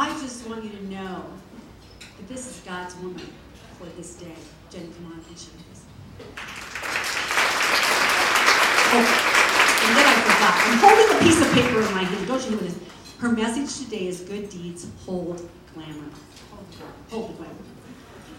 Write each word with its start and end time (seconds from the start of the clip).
I 0.00 0.08
just 0.18 0.48
want 0.48 0.64
you 0.64 0.70
to 0.70 0.82
know 0.86 1.24
that 1.98 2.26
this 2.26 2.48
is 2.48 2.62
God's 2.64 2.96
woman 2.96 3.20
for 3.78 3.84
this 3.98 4.14
day. 4.14 4.32
Jenny, 4.70 4.88
come 4.96 5.04
on 5.08 5.12
and 5.12 5.26
this. 5.26 5.84
Oh, 8.92 9.04
and 9.84 9.96
then 9.98 10.06
I 10.06 10.14
forgot. 10.24 10.56
I'm 10.64 10.78
holding 10.78 11.04
a 11.14 11.20
piece 11.20 11.38
of 11.42 11.52
paper 11.52 11.82
in 11.82 11.92
my 11.94 12.02
hand. 12.02 12.26
Don't 12.26 12.42
you 12.42 12.52
know 12.52 12.56
what 12.56 12.64
it 12.64 12.70
is? 12.70 12.78
Her 13.18 13.28
message 13.28 13.84
today 13.84 14.06
is 14.06 14.20
good 14.22 14.48
deeds 14.48 14.86
hold 15.04 15.46
glamour. 15.74 16.08
Hold 17.10 17.36
glamour. 17.36 17.54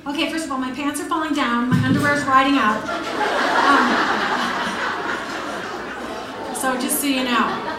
Okay, 0.07 0.31
first 0.31 0.45
of 0.45 0.51
all, 0.51 0.57
my 0.57 0.73
pants 0.73 0.99
are 0.99 1.05
falling 1.05 1.35
down. 1.35 1.69
My 1.69 1.77
underwear's 1.85 2.23
riding 2.23 2.55
out. 2.57 2.81
Um, 6.49 6.55
so 6.55 6.73
just 6.81 6.99
so 6.99 7.05
you 7.05 7.23
know. 7.23 7.70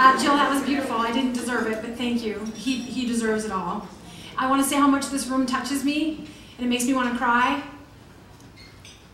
Uh, 0.00 0.16
Jill, 0.22 0.36
that 0.36 0.48
was 0.48 0.62
beautiful. 0.62 0.94
I 0.94 1.10
didn't 1.10 1.32
deserve 1.32 1.66
it, 1.66 1.82
but 1.82 1.96
thank 1.96 2.22
you. 2.22 2.44
He, 2.54 2.76
he 2.76 3.04
deserves 3.04 3.44
it 3.44 3.50
all. 3.50 3.88
I 4.36 4.48
want 4.48 4.62
to 4.62 4.68
say 4.68 4.76
how 4.76 4.86
much 4.86 5.06
this 5.08 5.26
room 5.26 5.44
touches 5.44 5.84
me, 5.84 6.24
and 6.56 6.64
it 6.64 6.68
makes 6.68 6.84
me 6.84 6.94
want 6.94 7.10
to 7.10 7.18
cry. 7.18 7.60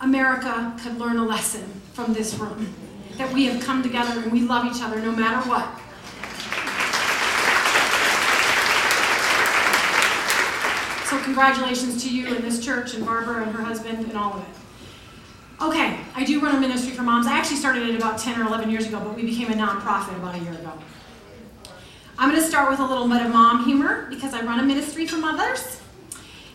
America 0.03 0.79
could 0.83 0.99
learn 0.99 1.17
a 1.17 1.25
lesson 1.25 1.65
from 1.95 2.13
this 2.13 2.35
room 2.35 2.75
that 3.17 3.33
we 3.33 3.47
have 3.47 3.63
come 3.63 3.83
together 3.83 4.21
and 4.21 4.31
we 4.31 4.43
love 4.43 4.67
each 4.67 4.83
other 4.83 5.01
no 5.01 5.13
matter 5.13 5.49
what. 5.49 5.65
So, 11.09 11.19
congratulations 11.25 12.05
to 12.05 12.15
you 12.15 12.27
and 12.27 12.45
this 12.45 12.63
church 12.63 12.93
and 12.93 13.07
Barbara 13.07 13.45
and 13.45 13.57
her 13.57 13.63
husband 13.63 14.01
and 14.01 14.19
all 14.19 14.35
of 14.35 14.43
it. 14.43 14.55
Okay, 15.63 16.01
I 16.17 16.25
do 16.25 16.41
run 16.41 16.57
a 16.57 16.61
ministry 16.61 16.93
for 16.93 17.03
moms. 17.03 17.27
I 17.27 17.39
actually 17.39 17.57
started 17.57 17.89
it 17.89 17.95
about 17.95 18.19
10 18.19 18.41
or 18.41 18.47
11 18.47 18.71
years 18.71 18.87
ago, 18.87 19.01
but 19.01 19.15
we 19.15 19.23
became 19.23 19.53
a 19.53 19.55
nonprofit 19.55 20.17
about 20.17 20.35
a 20.35 20.39
year 20.39 20.53
ago. 20.53 20.73
I'm 22.19 22.31
going 22.31 22.41
to 22.41 22.47
start 22.47 22.71
with 22.71 22.81
a 22.81 22.85
little 22.85 23.09
bit 23.09 23.23
of 23.23 23.33
mom 23.33 23.65
humor 23.65 24.07
because 24.11 24.35
I 24.35 24.43
run 24.43 24.59
a 24.59 24.63
ministry 24.63 25.07
for 25.07 25.17
mothers. 25.17 25.81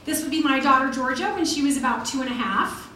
This 0.05 0.21
would 0.21 0.31
be 0.31 0.41
my 0.41 0.59
daughter 0.59 0.91
Georgia 0.91 1.31
when 1.33 1.45
she 1.45 1.63
was 1.63 1.77
about 1.77 2.05
two 2.05 2.21
and 2.21 2.29
a 2.29 2.33
half. 2.33 2.91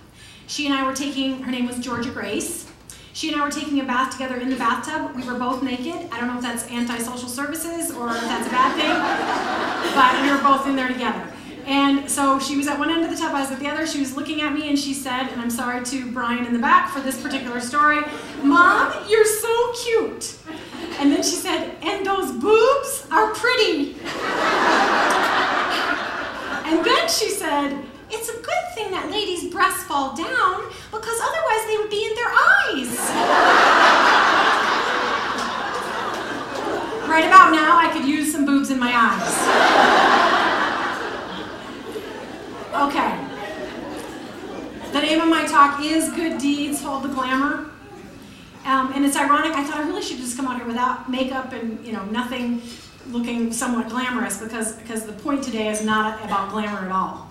She 0.47 0.65
and 0.65 0.75
I 0.75 0.85
were 0.85 0.95
taking, 0.95 1.41
her 1.43 1.51
name 1.51 1.67
was 1.67 1.77
Georgia 1.77 2.09
Grace. 2.09 2.69
She 3.13 3.31
and 3.31 3.39
I 3.39 3.45
were 3.45 3.51
taking 3.51 3.79
a 3.79 3.83
bath 3.83 4.11
together 4.11 4.37
in 4.37 4.49
the 4.49 4.55
bathtub. 4.55 5.15
We 5.15 5.23
were 5.23 5.37
both 5.37 5.63
naked. 5.63 6.09
I 6.11 6.19
don't 6.19 6.27
know 6.27 6.37
if 6.37 6.41
that's 6.41 6.67
anti 6.67 6.97
social 6.97 7.29
services 7.29 7.91
or 7.95 8.09
if 8.09 8.21
that's 8.21 8.47
a 8.47 8.49
bad 8.49 8.75
thing, 8.75 9.93
but 9.95 10.21
we 10.21 10.31
were 10.31 10.41
both 10.41 10.67
in 10.67 10.75
there 10.75 10.87
together. 10.87 11.32
And 11.65 12.09
so 12.09 12.39
she 12.39 12.57
was 12.57 12.67
at 12.67 12.77
one 12.77 12.89
end 12.89 13.03
of 13.05 13.09
the 13.09 13.15
tub, 13.15 13.33
I 13.33 13.41
was 13.41 13.51
at 13.51 13.59
the 13.59 13.67
other. 13.69 13.87
She 13.87 13.99
was 13.99 14.15
looking 14.15 14.41
at 14.41 14.53
me 14.53 14.67
and 14.69 14.77
she 14.77 14.93
said, 14.93 15.29
and 15.29 15.39
I'm 15.41 15.49
sorry 15.49 15.83
to 15.85 16.11
Brian 16.11 16.45
in 16.45 16.53
the 16.53 16.59
back 16.59 16.89
for 16.91 16.99
this 16.99 17.21
particular 17.21 17.59
story, 17.61 18.01
Mom, 18.43 18.93
you're 19.09 19.25
so 19.25 19.73
cute. 19.83 20.35
And 20.99 21.11
then 21.11 21.23
she 21.23 21.35
said, 21.35 21.75
and 21.81 22.05
those 22.05 22.31
boobs 22.31 23.07
are 23.11 23.33
pretty. 23.33 23.95
and 26.65 26.85
then 26.85 27.07
she 27.07 27.29
said, 27.29 27.83
it's 28.09 28.29
a 28.29 28.33
good 28.33 28.65
thing 28.75 28.91
that 28.91 29.09
ladies' 29.09 29.51
breasts 29.51 29.83
fall 29.83 30.15
down 30.15 30.69
because 30.91 31.19
otherwise 31.19 31.65
they 31.67 31.77
would 31.77 31.89
be 31.89 32.05
in 32.05 32.13
their 32.15 32.29
eyes. 32.29 32.99
right 37.09 37.25
about 37.25 37.51
now, 37.51 37.77
I 37.77 37.89
could 37.93 38.05
use 38.05 38.31
some 38.31 38.45
boobs 38.45 38.69
in 38.69 38.79
my 38.79 38.91
eyes. 38.93 40.32
Okay. 42.73 43.27
The 44.93 44.99
name 44.99 45.21
of 45.21 45.29
my 45.29 45.45
talk 45.45 45.79
is 45.83 46.11
Good 46.13 46.39
Deeds 46.39 46.81
Hold 46.81 47.03
the 47.03 47.09
Glamour. 47.09 47.69
Um, 48.65 48.91
and 48.95 49.05
it's 49.05 49.15
ironic, 49.15 49.51
I 49.51 49.63
thought 49.63 49.77
I 49.77 49.87
really 49.87 50.01
should 50.01 50.17
just 50.17 50.35
come 50.35 50.47
out 50.47 50.57
here 50.57 50.65
without 50.65 51.07
makeup 51.07 51.53
and, 51.53 51.85
you 51.85 51.91
know, 51.91 52.03
nothing 52.05 52.63
looking 53.09 53.53
somewhat 53.53 53.89
glamorous 53.89 54.39
because, 54.39 54.73
because 54.77 55.05
the 55.05 55.13
point 55.13 55.43
today 55.43 55.67
is 55.67 55.83
not 55.83 56.23
about 56.25 56.49
glamour 56.49 56.79
at 56.79 56.91
all, 56.91 57.29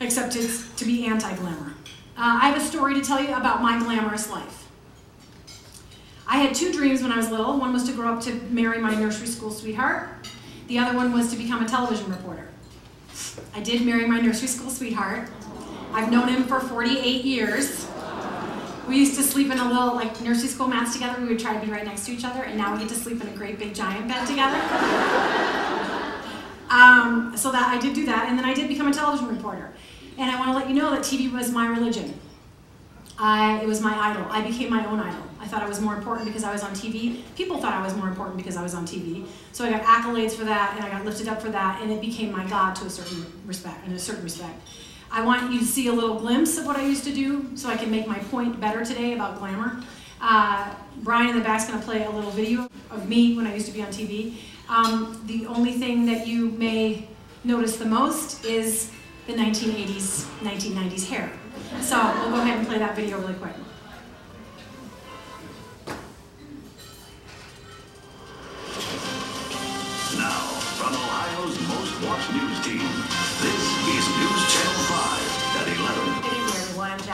except 0.00 0.36
it's 0.36 0.74
to 0.76 0.86
be 0.86 1.04
anti 1.04 1.36
glamour. 1.36 1.74
Uh, 2.16 2.40
I 2.40 2.48
have 2.48 2.56
a 2.56 2.64
story 2.64 2.94
to 2.94 3.02
tell 3.02 3.22
you 3.22 3.34
about 3.34 3.60
my 3.60 3.78
glamorous 3.78 4.30
life. 4.30 4.70
I 6.26 6.38
had 6.38 6.54
two 6.54 6.72
dreams 6.72 7.02
when 7.02 7.12
I 7.12 7.18
was 7.18 7.30
little. 7.30 7.58
One 7.58 7.74
was 7.74 7.84
to 7.88 7.92
grow 7.92 8.14
up 8.14 8.22
to 8.22 8.32
marry 8.48 8.78
my 8.78 8.94
nursery 8.94 9.26
school 9.26 9.50
sweetheart, 9.50 10.08
the 10.68 10.78
other 10.78 10.96
one 10.96 11.12
was 11.12 11.30
to 11.32 11.36
become 11.36 11.62
a 11.62 11.68
television 11.68 12.08
reporter. 12.08 12.48
I 13.54 13.60
did 13.62 13.84
marry 13.84 14.06
my 14.06 14.20
nursery 14.20 14.48
school 14.48 14.70
sweetheart. 14.70 15.28
I've 15.92 16.10
known 16.10 16.28
him 16.28 16.44
for 16.44 16.60
48 16.60 17.24
years. 17.24 17.88
We 18.88 18.98
used 18.98 19.16
to 19.16 19.22
sleep 19.22 19.50
in 19.50 19.58
a 19.58 19.68
little 19.68 19.94
like 19.94 20.20
nursery 20.20 20.48
school 20.48 20.68
mats 20.68 20.92
together. 20.92 21.20
We 21.20 21.28
would 21.28 21.38
try 21.38 21.58
to 21.58 21.64
be 21.64 21.72
right 21.72 21.84
next 21.84 22.06
to 22.06 22.12
each 22.12 22.24
other, 22.24 22.44
and 22.44 22.56
now 22.56 22.72
we 22.72 22.80
get 22.80 22.88
to 22.90 22.94
sleep 22.94 23.20
in 23.20 23.28
a 23.28 23.36
great 23.36 23.58
big 23.58 23.74
giant 23.74 24.06
bed 24.06 24.26
together. 24.26 24.56
um, 26.70 27.32
so 27.36 27.50
that 27.50 27.68
I 27.68 27.78
did 27.80 27.94
do 27.94 28.06
that, 28.06 28.28
and 28.28 28.38
then 28.38 28.44
I 28.44 28.54
did 28.54 28.68
become 28.68 28.88
a 28.88 28.92
television 28.92 29.28
reporter. 29.28 29.72
And 30.18 30.30
I 30.30 30.38
want 30.38 30.52
to 30.52 30.56
let 30.56 30.68
you 30.68 30.74
know 30.74 30.90
that 30.90 31.00
TV 31.00 31.32
was 31.32 31.50
my 31.50 31.66
religion. 31.66 32.18
I, 33.18 33.60
it 33.62 33.66
was 33.66 33.80
my 33.80 33.96
idol. 34.10 34.26
I 34.30 34.46
became 34.46 34.70
my 34.70 34.86
own 34.86 35.00
idol. 35.00 35.25
I 35.40 35.46
thought 35.46 35.62
I 35.62 35.68
was 35.68 35.80
more 35.80 35.94
important 35.94 36.26
because 36.26 36.44
I 36.44 36.52
was 36.52 36.62
on 36.62 36.70
TV. 36.72 37.22
People 37.36 37.58
thought 37.58 37.72
I 37.72 37.82
was 37.82 37.94
more 37.94 38.08
important 38.08 38.36
because 38.36 38.56
I 38.56 38.62
was 38.62 38.74
on 38.74 38.86
TV. 38.86 39.26
So 39.52 39.64
I 39.64 39.70
got 39.70 39.82
accolades 39.82 40.32
for 40.32 40.44
that, 40.44 40.74
and 40.76 40.84
I 40.84 40.90
got 40.90 41.04
lifted 41.04 41.28
up 41.28 41.40
for 41.40 41.50
that, 41.50 41.82
and 41.82 41.92
it 41.92 42.00
became 42.00 42.32
my 42.32 42.46
God 42.46 42.74
to 42.76 42.86
a 42.86 42.90
certain 42.90 43.26
respect, 43.46 43.86
in 43.86 43.92
a 43.92 43.98
certain 43.98 44.24
respect. 44.24 44.60
I 45.10 45.24
want 45.24 45.52
you 45.52 45.58
to 45.60 45.64
see 45.64 45.88
a 45.88 45.92
little 45.92 46.18
glimpse 46.18 46.58
of 46.58 46.66
what 46.66 46.76
I 46.76 46.84
used 46.84 47.04
to 47.04 47.12
do, 47.12 47.56
so 47.56 47.68
I 47.68 47.76
can 47.76 47.90
make 47.90 48.06
my 48.06 48.18
point 48.18 48.60
better 48.60 48.84
today 48.84 49.14
about 49.14 49.38
glamour. 49.38 49.82
Uh, 50.20 50.74
Brian 50.98 51.30
in 51.30 51.36
the 51.36 51.44
back's 51.44 51.66
going 51.66 51.78
to 51.78 51.84
play 51.84 52.04
a 52.04 52.10
little 52.10 52.30
video 52.30 52.68
of 52.90 53.08
me 53.08 53.36
when 53.36 53.46
I 53.46 53.54
used 53.54 53.66
to 53.66 53.72
be 53.72 53.82
on 53.82 53.88
TV. 53.88 54.36
Um, 54.68 55.22
the 55.26 55.46
only 55.46 55.72
thing 55.72 56.06
that 56.06 56.26
you 56.26 56.50
may 56.50 57.06
notice 57.44 57.76
the 57.76 57.84
most 57.84 58.44
is 58.44 58.90
the 59.26 59.34
1980s, 59.34 60.24
1990s 60.40 61.08
hair. 61.08 61.30
So 61.80 61.96
we'll 62.20 62.30
go 62.30 62.40
ahead 62.40 62.58
and 62.58 62.66
play 62.66 62.78
that 62.78 62.96
video 62.96 63.18
really 63.20 63.34
quick. 63.34 63.52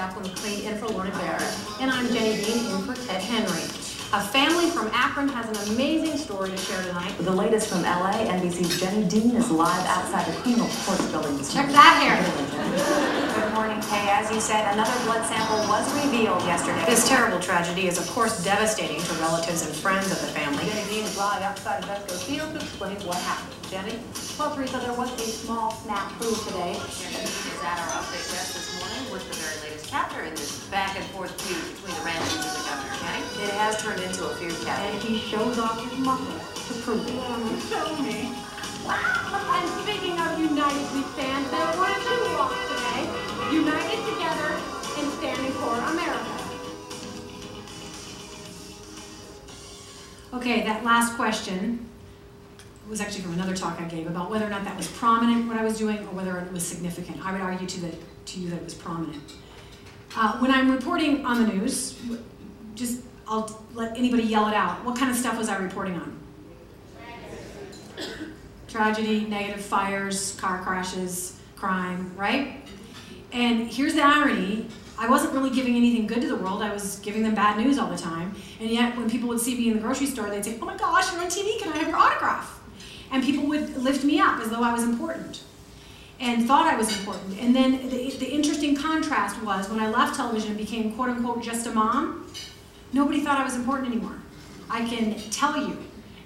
Jacqueline 0.02 0.34
McLean 0.34 0.66
in 0.66 0.78
for 0.78 0.88
Lorna 0.88 1.12
Barrett. 1.12 1.46
And 1.78 1.88
I'm 1.88 2.08
Jenny 2.08 2.42
Dean 2.42 2.74
in 2.74 2.82
for 2.82 2.94
Ted 3.06 3.22
Henry. 3.22 3.62
A 4.10 4.20
family 4.34 4.66
from 4.66 4.90
Akron 4.90 5.28
has 5.28 5.46
an 5.46 5.54
amazing 5.72 6.18
story 6.18 6.50
to 6.50 6.56
share 6.56 6.82
tonight. 6.82 7.14
The 7.20 7.30
latest 7.30 7.68
from 7.70 7.82
LA, 7.82 8.26
NBC's 8.26 8.80
Jenny 8.80 9.06
Dean 9.06 9.36
is 9.36 9.48
live 9.48 9.86
outside 9.86 10.26
the 10.26 10.34
criminal 10.42 10.66
court 10.82 10.98
building 11.14 11.38
Check 11.46 11.70
morning. 11.70 11.78
that 11.78 11.94
hair. 12.02 12.18
Good 12.18 13.54
morning, 13.54 13.78
Kay. 13.82 14.10
As 14.10 14.26
you 14.34 14.40
said, 14.40 14.74
another 14.74 14.90
blood 15.06 15.22
sample 15.30 15.62
was 15.70 15.86
revealed 15.94 16.42
yesterday. 16.50 16.84
This 16.84 17.06
terrible 17.08 17.38
tragedy 17.38 17.86
is, 17.86 17.96
of 17.96 18.10
course, 18.10 18.42
devastating 18.42 18.98
to 18.98 19.12
relatives 19.22 19.64
and 19.64 19.72
friends 19.72 20.10
of 20.10 20.20
the 20.20 20.34
family. 20.34 20.66
Jenny 20.66 20.82
Dean 20.90 21.04
is 21.04 21.16
live 21.16 21.42
outside 21.42 21.78
of 21.78 21.88
Invesco 21.88 22.18
Field 22.26 22.50
to 22.50 22.56
explain 22.58 22.96
what 23.06 23.18
happened. 23.18 23.54
Jenny? 23.70 24.00
Well, 24.36 24.52
Teresa, 24.52 24.78
there 24.82 24.98
was 24.98 25.14
a 25.14 25.30
small 25.30 25.70
snafu 25.70 26.26
today. 26.48 26.74
Jenny 26.98 27.22
is 27.22 27.62
at 27.62 27.78
our 27.78 28.02
update 28.02 28.26
desk 28.34 28.58
this 28.58 28.66
morning 28.74 28.81
with 29.12 29.28
the 29.28 29.36
very 29.36 29.68
latest 29.68 29.90
chapter 29.90 30.22
in 30.22 30.32
this 30.34 30.64
back 30.68 30.96
and 30.96 31.04
forth 31.12 31.30
feud 31.44 31.60
between 31.76 31.92
the 32.00 32.04
Ramseys 32.08 32.48
and 32.48 32.56
the 32.56 32.64
governor. 32.64 32.96
Jenny? 32.96 33.44
It 33.44 33.52
has 33.60 33.76
turned 33.82 34.00
into 34.00 34.24
a 34.24 34.32
feud, 34.40 34.56
Kathy. 34.64 34.88
And 34.88 35.02
he 35.04 35.18
shows 35.28 35.58
off 35.58 35.76
his 35.84 35.98
muscle 36.00 36.32
to 36.32 36.72
prove 36.80 37.04
it. 37.04 37.12
Oh, 37.20 37.44
show 37.68 37.92
me. 38.00 38.32
And 38.88 39.68
speaking 39.84 40.16
of 40.16 40.40
united 40.40 40.88
we 40.96 41.04
stand, 41.12 41.44
there 41.52 41.76
were 41.76 41.92
two 41.92 42.24
walks 42.40 42.56
today, 42.72 43.04
united 43.52 44.00
together 44.16 44.56
and 44.96 45.06
standing 45.20 45.52
for 45.60 45.76
America. 45.92 46.32
Okay, 50.32 50.64
that 50.64 50.82
last 50.84 51.16
question 51.16 51.86
was 52.88 53.02
actually 53.02 53.22
from 53.22 53.34
another 53.34 53.54
talk 53.54 53.78
I 53.78 53.84
gave 53.84 54.06
about 54.06 54.30
whether 54.30 54.46
or 54.46 54.50
not 54.50 54.64
that 54.64 54.76
was 54.76 54.88
prominent, 54.88 55.46
what 55.48 55.58
I 55.58 55.62
was 55.62 55.76
doing, 55.76 55.98
or 55.98 56.14
whether 56.16 56.38
it 56.38 56.50
was 56.50 56.66
significant. 56.66 57.24
I 57.24 57.32
would 57.32 57.42
argue 57.42 57.66
to, 57.66 57.80
that, 57.82 57.94
to 58.26 58.40
you 58.40 58.50
that 58.50 58.64
was 58.64 58.74
prominent. 58.74 59.34
Uh, 60.14 60.38
when 60.38 60.50
I'm 60.50 60.70
reporting 60.70 61.24
on 61.24 61.44
the 61.44 61.52
news, 61.52 61.98
just 62.74 63.02
I'll 63.26 63.62
let 63.74 63.96
anybody 63.96 64.24
yell 64.24 64.48
it 64.48 64.54
out. 64.54 64.84
What 64.84 64.98
kind 64.98 65.10
of 65.10 65.16
stuff 65.16 65.38
was 65.38 65.48
I 65.48 65.56
reporting 65.56 65.94
on? 65.94 66.18
Tragedy, 68.68 69.26
negative 69.26 69.64
fires, 69.64 70.36
car 70.40 70.62
crashes, 70.62 71.38
crime, 71.56 72.12
right? 72.16 72.62
And 73.32 73.70
here's 73.70 73.94
the 73.94 74.02
irony 74.02 74.68
I 74.98 75.08
wasn't 75.08 75.32
really 75.32 75.50
giving 75.50 75.74
anything 75.74 76.06
good 76.06 76.20
to 76.20 76.28
the 76.28 76.36
world, 76.36 76.62
I 76.62 76.72
was 76.72 76.98
giving 77.00 77.22
them 77.22 77.34
bad 77.34 77.56
news 77.56 77.78
all 77.78 77.88
the 77.88 77.96
time. 77.96 78.34
And 78.60 78.70
yet, 78.70 78.96
when 78.96 79.10
people 79.10 79.28
would 79.30 79.40
see 79.40 79.56
me 79.56 79.68
in 79.68 79.74
the 79.74 79.80
grocery 79.80 80.06
store, 80.06 80.28
they'd 80.28 80.44
say, 80.44 80.58
Oh 80.60 80.66
my 80.66 80.76
gosh, 80.76 81.10
you're 81.12 81.22
on 81.22 81.28
TV, 81.28 81.58
can 81.58 81.72
I 81.72 81.78
have 81.78 81.88
your 81.88 81.96
autograph? 81.96 82.60
And 83.10 83.22
people 83.24 83.46
would 83.48 83.76
lift 83.78 84.04
me 84.04 84.20
up 84.20 84.40
as 84.40 84.50
though 84.50 84.62
I 84.62 84.72
was 84.72 84.82
important 84.84 85.42
and 86.22 86.46
thought 86.46 86.66
I 86.66 86.76
was 86.76 86.96
important. 86.98 87.38
And 87.40 87.54
then 87.54 87.90
the, 87.90 88.10
the 88.10 88.30
interesting 88.30 88.74
contrast 88.74 89.42
was 89.42 89.68
when 89.68 89.80
I 89.80 89.88
left 89.90 90.16
television 90.16 90.50
and 90.50 90.58
became 90.58 90.94
quote 90.94 91.10
unquote 91.10 91.42
just 91.42 91.66
a 91.66 91.72
mom, 91.72 92.26
nobody 92.92 93.20
thought 93.20 93.38
I 93.38 93.44
was 93.44 93.56
important 93.56 93.92
anymore. 93.92 94.16
I 94.70 94.86
can 94.88 95.18
tell 95.30 95.56
you 95.56 95.76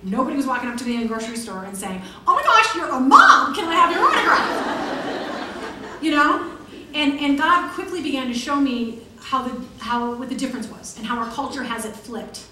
Nobody 0.06 0.36
was 0.36 0.46
walking 0.46 0.68
up 0.68 0.76
to 0.76 0.84
me 0.84 0.94
in 0.94 1.00
the 1.02 1.08
grocery 1.08 1.36
store 1.36 1.64
and 1.64 1.76
saying, 1.76 2.00
"Oh 2.28 2.34
my 2.36 2.42
gosh, 2.42 2.76
you're 2.76 2.88
a 2.88 3.00
mom! 3.00 3.54
Can 3.54 3.66
I 3.66 3.74
have 3.74 3.90
your 3.90 4.04
autograph?" 4.04 5.98
you 6.02 6.12
know, 6.12 6.52
and 6.94 7.18
and 7.18 7.36
God 7.36 7.72
quickly 7.72 8.02
began 8.02 8.28
to 8.28 8.34
show 8.34 8.56
me 8.56 9.00
how 9.20 9.42
the 9.42 9.64
how 9.78 10.14
what 10.14 10.28
the 10.28 10.36
difference 10.36 10.68
was 10.68 10.96
and 10.96 11.06
how 11.06 11.18
our 11.18 11.28
culture 11.32 11.64
has 11.64 11.84
it 11.84 11.96
flipped, 11.96 12.46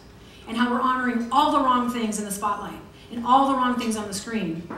and 0.49 0.57
how 0.57 0.69
we're 0.73 0.81
honoring 0.81 1.29
all 1.31 1.53
the 1.53 1.61
wrong 1.61 1.91
things 1.91 2.19
in 2.19 2.25
the 2.25 2.31
spotlight 2.33 2.81
and 3.13 3.25
all 3.25 3.49
the 3.49 3.55
wrong 3.55 3.79
things 3.79 3.97
on 3.97 4.09
the 4.09 4.15
screen, 4.15 4.69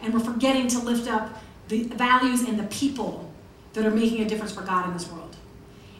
and 0.00 0.14
we're 0.14 0.20
forgetting 0.20 0.68
to 0.68 0.78
lift 0.78 1.08
up 1.08 1.41
the 1.68 1.84
values 1.84 2.42
and 2.42 2.58
the 2.58 2.64
people 2.64 3.30
that 3.72 3.86
are 3.86 3.90
making 3.90 4.22
a 4.22 4.28
difference 4.28 4.52
for 4.52 4.62
God 4.62 4.86
in 4.86 4.92
this 4.92 5.10
world. 5.10 5.36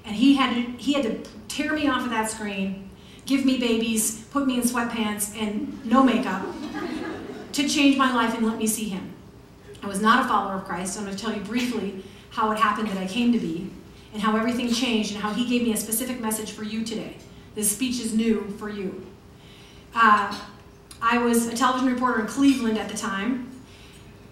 And 0.05 0.17
he 0.17 0.35
had 0.35 0.55
to, 0.55 0.61
he 0.83 0.93
had 0.93 1.05
to 1.05 1.31
tear 1.49 1.73
me 1.73 1.87
off 1.87 2.05
of 2.05 2.11
that 2.11 2.31
screen, 2.31 2.91
give 3.27 3.45
me 3.45 3.59
babies, 3.59 4.23
put 4.31 4.47
me 4.47 4.57
in 4.57 4.63
sweatpants 4.63 5.37
and 5.41 5.85
no 5.87 6.03
makeup 6.03 6.45
to 7.53 7.69
change 7.69 7.97
my 7.97 8.13
life 8.15 8.35
and 8.37 8.47
let 8.47 8.59
me 8.59 8.67
see 8.67 8.89
him. 8.89 9.13
I 9.83 9.87
was 9.87 10.01
not 10.01 10.25
a 10.25 10.29
follower 10.29 10.55
of 10.55 10.65
Christ. 10.65 10.95
So 10.95 11.01
I'm 11.01 11.07
going 11.07 11.17
to 11.17 11.23
tell 11.23 11.35
you 11.35 11.41
briefly 11.41 12.05
how 12.31 12.51
it 12.51 12.59
happened 12.59 12.89
that 12.89 12.97
I 12.97 13.07
came 13.07 13.33
to 13.33 13.39
be 13.39 13.71
and 14.13 14.23
how 14.23 14.37
everything 14.37 14.73
changed 14.73 15.13
and 15.13 15.21
how 15.21 15.33
he 15.33 15.49
gave 15.49 15.63
me 15.63 15.73
a 15.73 15.77
specific 15.77 16.21
message 16.21 16.53
for 16.53 16.63
you 16.63 16.85
today. 16.85 17.17
This 17.55 17.71
speech 17.71 18.01
is 18.01 18.15
new 18.15 18.55
for 18.59 18.69
you. 18.69 19.07
Uh, 19.95 20.39
I 21.01 21.19
was 21.19 21.49
a 21.49 21.55
television 21.55 21.93
reporter 21.93 22.21
in 22.21 22.27
Cleveland 22.27 22.79
at 22.79 22.89
the 22.89 22.97
time, 22.97 23.51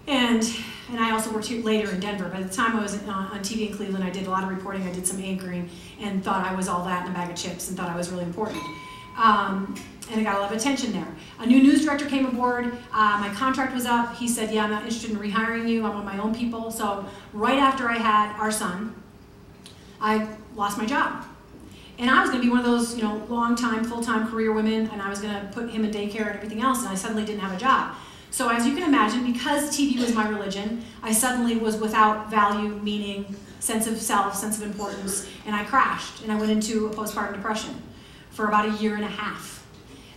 and 0.07 0.43
and 0.89 0.99
I 0.99 1.11
also 1.11 1.31
worked 1.33 1.49
later 1.49 1.91
in 1.91 1.99
Denver. 1.99 2.27
By 2.29 2.41
the 2.41 2.53
time 2.53 2.75
I 2.75 2.81
was 2.81 3.01
on, 3.03 3.09
on 3.09 3.39
TV 3.39 3.69
in 3.69 3.75
Cleveland, 3.75 4.03
I 4.03 4.09
did 4.09 4.27
a 4.27 4.29
lot 4.29 4.43
of 4.43 4.49
reporting, 4.49 4.83
I 4.83 4.91
did 4.91 5.05
some 5.05 5.21
anchoring, 5.21 5.69
and 5.99 6.23
thought 6.23 6.45
I 6.45 6.53
was 6.55 6.67
all 6.67 6.83
that 6.85 7.05
in 7.05 7.11
a 7.11 7.15
bag 7.15 7.29
of 7.29 7.35
chips 7.35 7.69
and 7.69 7.77
thought 7.77 7.89
I 7.89 7.95
was 7.95 8.09
really 8.09 8.23
important. 8.23 8.61
Um, 9.17 9.75
and 10.09 10.19
I 10.19 10.23
got 10.23 10.35
a 10.35 10.39
lot 10.39 10.51
of 10.51 10.57
attention 10.57 10.91
there. 10.91 11.07
A 11.39 11.45
new 11.45 11.61
news 11.61 11.85
director 11.85 12.05
came 12.05 12.25
aboard. 12.25 12.65
Uh, 12.91 13.17
my 13.19 13.31
contract 13.33 13.73
was 13.73 13.85
up. 13.85 14.15
He 14.15 14.27
said, 14.27 14.53
Yeah, 14.53 14.63
I'm 14.63 14.71
not 14.71 14.83
interested 14.83 15.11
in 15.11 15.17
rehiring 15.17 15.69
you. 15.69 15.85
I'm 15.85 15.93
want 15.93 16.05
my 16.05 16.17
own 16.17 16.35
people. 16.35 16.71
So, 16.71 17.05
right 17.33 17.59
after 17.59 17.87
I 17.89 17.97
had 17.97 18.37
our 18.37 18.51
son, 18.51 18.95
I 20.01 20.27
lost 20.55 20.77
my 20.77 20.85
job. 20.85 21.25
And 21.97 22.09
I 22.09 22.21
was 22.21 22.29
going 22.29 22.41
to 22.41 22.47
be 22.47 22.49
one 22.49 22.59
of 22.59 22.65
those, 22.65 22.95
you 22.95 23.03
know, 23.03 23.23
long 23.29 23.55
time, 23.55 23.83
full 23.83 24.03
time 24.03 24.27
career 24.27 24.51
women, 24.51 24.89
and 24.91 25.01
I 25.01 25.09
was 25.09 25.21
going 25.21 25.33
to 25.33 25.47
put 25.53 25.69
him 25.69 25.85
in 25.85 25.91
daycare 25.91 26.27
and 26.27 26.35
everything 26.35 26.61
else, 26.61 26.79
and 26.79 26.89
I 26.89 26.95
suddenly 26.95 27.23
didn't 27.23 27.41
have 27.41 27.53
a 27.53 27.59
job. 27.59 27.95
So, 28.31 28.47
as 28.47 28.65
you 28.65 28.73
can 28.73 28.83
imagine, 28.83 29.29
because 29.31 29.77
TV 29.77 29.99
was 29.99 30.15
my 30.15 30.27
religion, 30.27 30.83
I 31.03 31.11
suddenly 31.11 31.57
was 31.57 31.75
without 31.75 32.31
value, 32.31 32.69
meaning, 32.81 33.35
sense 33.59 33.87
of 33.87 34.01
self, 34.01 34.35
sense 34.35 34.57
of 34.57 34.63
importance, 34.63 35.27
and 35.45 35.53
I 35.53 35.65
crashed 35.65 36.23
and 36.23 36.31
I 36.31 36.35
went 36.35 36.49
into 36.49 36.87
a 36.87 36.89
postpartum 36.89 37.33
depression 37.33 37.81
for 38.31 38.47
about 38.47 38.65
a 38.65 38.71
year 38.81 38.95
and 38.95 39.03
a 39.03 39.09
half. 39.09 39.67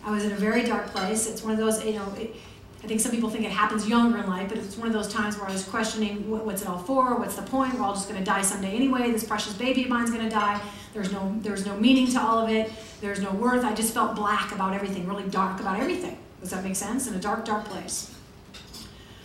I 0.05 0.13
was 0.13 0.25
in 0.25 0.33
a 0.33 0.37
very 0.37 0.63
dark 0.63 0.87
place. 0.87 1.27
It's 1.27 1.43
one 1.43 1.53
of 1.53 1.59
those, 1.59 1.85
you 1.85 1.95
know, 1.95 2.07
it, 2.17 2.37
I 2.83 2.87
think 2.87 3.01
some 3.01 3.11
people 3.11 3.31
think 3.31 3.45
it 3.45 3.51
happens 3.51 3.89
younger 3.89 4.19
in 4.19 4.29
life, 4.29 4.49
but 4.49 4.59
it's 4.59 4.77
one 4.77 4.87
of 4.87 4.93
those 4.93 5.13
times 5.13 5.37
where 5.37 5.49
I 5.49 5.53
was 5.53 5.65
questioning 5.65 6.31
what, 6.31 6.45
what's 6.45 6.63
it 6.63 6.69
all 6.69 6.79
for? 6.79 7.17
What's 7.17 7.35
the 7.35 7.43
point? 7.43 7.75
We're 7.75 7.83
all 7.83 7.95
just 7.95 8.09
going 8.09 8.19
to 8.19 8.25
die 8.25 8.43
someday 8.43 8.77
anyway. 8.77 9.11
This 9.11 9.25
precious 9.25 9.55
baby 9.55 9.85
of 9.85 9.89
mine's 9.89 10.11
going 10.11 10.23
to 10.23 10.31
die. 10.31 10.61
There's 10.93 11.11
no, 11.11 11.35
there's 11.41 11.67
no 11.67 11.77
meaning 11.77 12.07
to 12.13 12.21
all 12.21 12.39
of 12.39 12.51
it. 12.51 12.71
There's 13.01 13.21
no 13.21 13.31
worth. 13.33 13.65
I 13.65 13.75
just 13.75 13.93
felt 13.93 14.15
black 14.15 14.53
about 14.53 14.73
everything, 14.73 15.09
really 15.09 15.29
dark 15.31 15.61
about 15.61 15.81
everything. 15.81 16.19
Does 16.44 16.50
that 16.50 16.62
make 16.62 16.76
sense? 16.76 17.08
In 17.08 17.14
a 17.14 17.19
dark, 17.19 17.46
dark 17.46 17.64
place. 17.64 18.14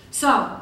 So, 0.09 0.61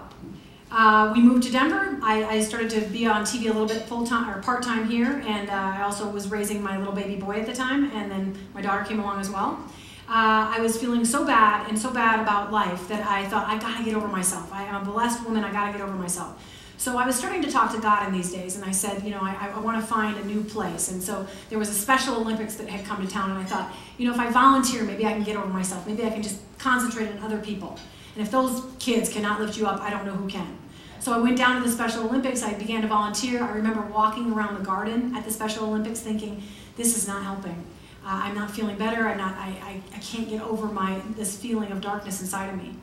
uh, 0.71 1.13
we 1.15 1.21
moved 1.21 1.44
to 1.44 1.51
Denver. 1.51 2.00
I, 2.01 2.24
I, 2.24 2.39
started 2.42 2.71
to 2.71 2.81
be 2.81 3.06
on 3.06 3.21
TV 3.21 3.44
a 3.44 3.54
little 3.54 3.68
bit 3.68 3.83
full 3.83 4.07
time 4.07 4.27
or 4.27 4.42
part 4.42 4.63
time 4.63 4.89
here, 4.89 5.21
and 5.27 5.51
uh, 5.51 5.54
I 5.54 5.83
also 5.83 6.09
was 6.09 6.31
raising 6.31 6.63
my 6.63 6.80
little 6.80 6.94
baby 6.94 7.15
boy 7.15 7.39
at 7.39 7.45
the 7.45 7.54
time, 7.54 7.92
and 7.92 8.09
then 8.09 8.36
my 8.56 8.62
daughter 8.62 8.83
came 8.83 9.00
along 9.00 9.19
as 9.19 9.30
well. 9.30 9.63
Uh, 10.09 10.50
I 10.50 10.59
was 10.59 10.81
feeling 10.81 11.06
so 11.06 11.24
bad 11.24 11.69
and 11.69 11.77
so 11.77 11.92
bad 11.92 12.19
about 12.19 12.51
life 12.51 12.88
that 12.88 13.06
I 13.06 13.27
thought 13.27 13.48
I 13.48 13.59
gotta 13.59 13.83
get 13.83 13.94
over 13.94 14.07
myself. 14.07 14.51
I 14.51 14.63
am 14.63 14.81
a 14.81 14.92
blessed 14.92 15.24
woman. 15.25 15.44
I 15.44 15.51
gotta 15.51 15.71
get 15.71 15.81
over 15.81 15.95
myself. 15.95 16.44
So 16.78 16.96
I 16.96 17.08
was 17.08 17.16
starting 17.16 17.42
to 17.42 17.52
talk 17.52 17.74
to 17.74 17.82
God 17.82 18.08
in 18.08 18.14
these 18.14 18.32
days, 18.32 18.56
and 18.56 18.64
I 18.64 18.72
said, 18.72 19.04
you 19.04 19.10
know, 19.10 19.20
I, 19.20 19.52
I 19.56 19.60
want 19.60 19.82
to 19.82 19.86
find 19.86 20.16
a 20.18 20.26
new 20.26 20.44
place. 20.44 20.92
And 20.92 21.02
so 21.02 21.26
there 21.50 21.58
was 21.58 21.70
a 21.70 21.74
Special 21.74 22.16
Olympics 22.16 22.56
that 22.56 22.70
had 22.70 22.86
come 22.86 23.06
to 23.06 23.12
town, 23.12 23.32
and 23.32 23.40
I 23.40 23.44
thought, 23.44 23.74
you 23.98 24.08
know, 24.08 24.14
if 24.14 24.20
I 24.20 24.30
volunteer, 24.30 24.84
maybe 24.84 25.06
I 25.06 25.14
can 25.14 25.24
get 25.24 25.36
over 25.36 25.48
myself. 25.48 25.88
Maybe 25.88 26.06
I 26.06 26.12
can 26.12 26.22
just 26.22 26.40
concentrate 26.60 27.10
on 27.10 27.18
other 27.20 27.40
people. 27.40 27.80
And 28.16 28.24
if 28.24 28.32
those 28.32 28.64
kids 28.78 29.10
cannot 29.10 29.42
lift 29.42 29.58
you 29.58 29.66
up, 29.66 29.82
I 29.82 29.90
don't 29.90 30.06
know 30.06 30.14
who 30.14 30.30
can. 30.30 30.58
So 31.00 31.14
I 31.14 31.18
went 31.18 31.38
down 31.38 31.62
to 31.62 31.68
the 31.68 31.74
Special 31.74 32.04
Olympics. 32.04 32.44
I 32.44 32.54
began 32.54 32.82
to 32.84 32.88
volunteer. 32.88 33.44
I 33.44 33.52
remember 33.54 33.82
walking 33.82 34.32
around 34.32 34.58
the 34.58 34.64
garden 34.64 35.16
at 35.16 35.26
the 35.26 35.32
Special 35.32 35.66
Olympics 35.66 36.00
thinking, 36.00 36.44
this 36.76 36.96
is 36.96 37.08
not 37.08 37.24
helping. 37.24 37.66
Uh, 38.06 38.22
I'm 38.24 38.36
not 38.36 38.52
feeling 38.52 38.78
better. 38.78 39.08
I'm 39.08 39.18
not, 39.18 39.36
I, 39.36 39.48
I, 39.64 39.82
I 39.96 40.00
can't 40.00 40.30
get 40.30 40.42
over 40.42 40.68
my, 40.68 41.02
this 41.16 41.38
feeling 41.38 41.72
of 41.72 41.82
darkness 41.82 42.22
inside 42.22 42.50
of 42.50 42.56
me. 42.56 42.76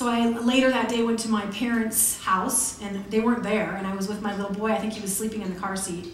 So 0.00 0.08
I 0.08 0.28
later 0.28 0.70
that 0.70 0.88
day 0.88 1.02
went 1.02 1.18
to 1.18 1.28
my 1.28 1.44
parents' 1.48 2.22
house, 2.22 2.80
and 2.80 3.04
they 3.10 3.20
weren't 3.20 3.42
there, 3.42 3.74
and 3.74 3.86
I 3.86 3.94
was 3.94 4.08
with 4.08 4.22
my 4.22 4.34
little 4.34 4.54
boy. 4.54 4.72
I 4.72 4.78
think 4.78 4.94
he 4.94 5.00
was 5.02 5.14
sleeping 5.14 5.42
in 5.42 5.52
the 5.52 5.60
car 5.60 5.76
seat. 5.76 6.08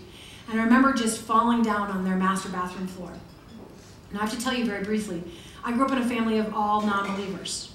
And 0.51 0.61
I 0.61 0.65
remember 0.65 0.93
just 0.93 1.21
falling 1.21 1.63
down 1.63 1.93
on 1.93 2.03
their 2.03 2.17
master 2.17 2.49
bathroom 2.49 2.89
floor. 2.89 3.13
And 4.11 4.19
I 4.19 4.23
have 4.23 4.33
to 4.33 4.41
tell 4.41 4.53
you 4.53 4.67
very 4.67 4.83
briefly, 4.83 5.23
I 5.63 5.71
grew 5.71 5.85
up 5.85 5.93
in 5.93 5.99
a 5.99 6.05
family 6.05 6.39
of 6.39 6.53
all 6.53 6.81
non 6.81 7.15
believers. 7.15 7.71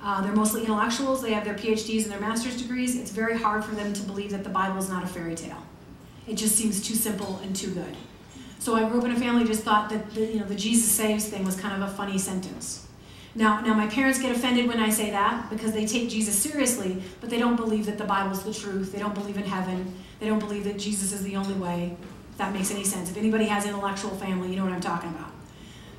Uh, 0.00 0.20
they're 0.22 0.30
mostly 0.30 0.60
intellectuals. 0.60 1.22
They 1.22 1.32
have 1.32 1.44
their 1.44 1.56
PhDs 1.56 2.04
and 2.04 2.12
their 2.12 2.20
master's 2.20 2.56
degrees. 2.56 2.94
It's 2.94 3.10
very 3.10 3.36
hard 3.36 3.64
for 3.64 3.74
them 3.74 3.92
to 3.94 4.02
believe 4.04 4.30
that 4.30 4.44
the 4.44 4.50
Bible 4.50 4.78
is 4.78 4.88
not 4.88 5.02
a 5.02 5.08
fairy 5.08 5.34
tale. 5.34 5.66
It 6.28 6.36
just 6.36 6.54
seems 6.54 6.80
too 6.86 6.94
simple 6.94 7.40
and 7.42 7.56
too 7.56 7.74
good. 7.74 7.96
So 8.60 8.76
I 8.76 8.88
grew 8.88 9.00
up 9.00 9.06
in 9.06 9.10
a 9.10 9.18
family 9.18 9.44
just 9.44 9.64
thought 9.64 9.90
that 9.90 10.14
the, 10.14 10.24
you 10.24 10.38
know 10.38 10.46
the 10.46 10.54
Jesus 10.54 10.88
saves 10.88 11.26
thing 11.26 11.44
was 11.44 11.60
kind 11.60 11.82
of 11.82 11.88
a 11.88 11.92
funny 11.92 12.16
sentence. 12.16 12.87
Now, 13.38 13.60
now 13.60 13.72
my 13.72 13.86
parents 13.86 14.20
get 14.20 14.34
offended 14.34 14.66
when 14.66 14.80
I 14.80 14.90
say 14.90 15.10
that 15.10 15.48
because 15.48 15.72
they 15.72 15.86
take 15.86 16.10
Jesus 16.10 16.36
seriously, 16.36 17.00
but 17.20 17.30
they 17.30 17.38
don't 17.38 17.54
believe 17.54 17.86
that 17.86 17.96
the 17.96 18.02
Bible's 18.02 18.42
the 18.42 18.52
truth. 18.52 18.90
They 18.90 18.98
don't 18.98 19.14
believe 19.14 19.36
in 19.36 19.44
heaven. 19.44 19.94
They 20.18 20.26
don't 20.26 20.40
believe 20.40 20.64
that 20.64 20.76
Jesus 20.76 21.12
is 21.12 21.22
the 21.22 21.36
only 21.36 21.54
way. 21.54 21.96
If 22.32 22.38
that 22.38 22.52
makes 22.52 22.72
any 22.72 22.82
sense. 22.82 23.12
If 23.12 23.16
anybody 23.16 23.44
has 23.44 23.64
intellectual 23.64 24.10
family, 24.10 24.50
you 24.50 24.56
know 24.56 24.64
what 24.64 24.72
I'm 24.72 24.80
talking 24.80 25.10
about. 25.10 25.30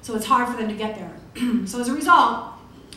So 0.01 0.17
it's 0.17 0.25
hard 0.25 0.49
for 0.49 0.57
them 0.57 0.67
to 0.67 0.75
get 0.75 0.95
there. 0.95 1.65
so 1.65 1.79
as 1.79 1.87
a 1.87 1.93
result, 1.93 2.55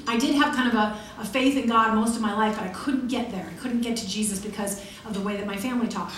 I 0.08 0.18
did 0.18 0.34
have 0.34 0.56
kind 0.56 0.68
of 0.68 0.74
a, 0.74 0.98
a, 1.20 1.24
faith 1.24 1.56
in 1.56 1.68
God 1.68 1.94
most 1.94 2.16
of 2.16 2.22
my 2.22 2.34
life, 2.34 2.56
but 2.56 2.66
I 2.66 2.70
couldn't 2.70 3.06
get 3.06 3.30
there. 3.30 3.48
I 3.48 3.60
couldn't 3.60 3.82
get 3.82 3.96
to 3.98 4.08
Jesus 4.08 4.40
because 4.40 4.84
of 5.06 5.14
the 5.14 5.20
way 5.20 5.36
that 5.36 5.46
my 5.46 5.56
family 5.56 5.86
talked. 5.86 6.14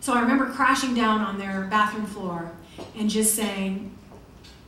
So 0.00 0.12
I 0.12 0.20
remember 0.20 0.50
crashing 0.50 0.94
down 0.94 1.22
on 1.22 1.38
their 1.38 1.62
bathroom 1.70 2.04
floor 2.04 2.52
and 2.94 3.08
just 3.08 3.34
saying, 3.34 3.90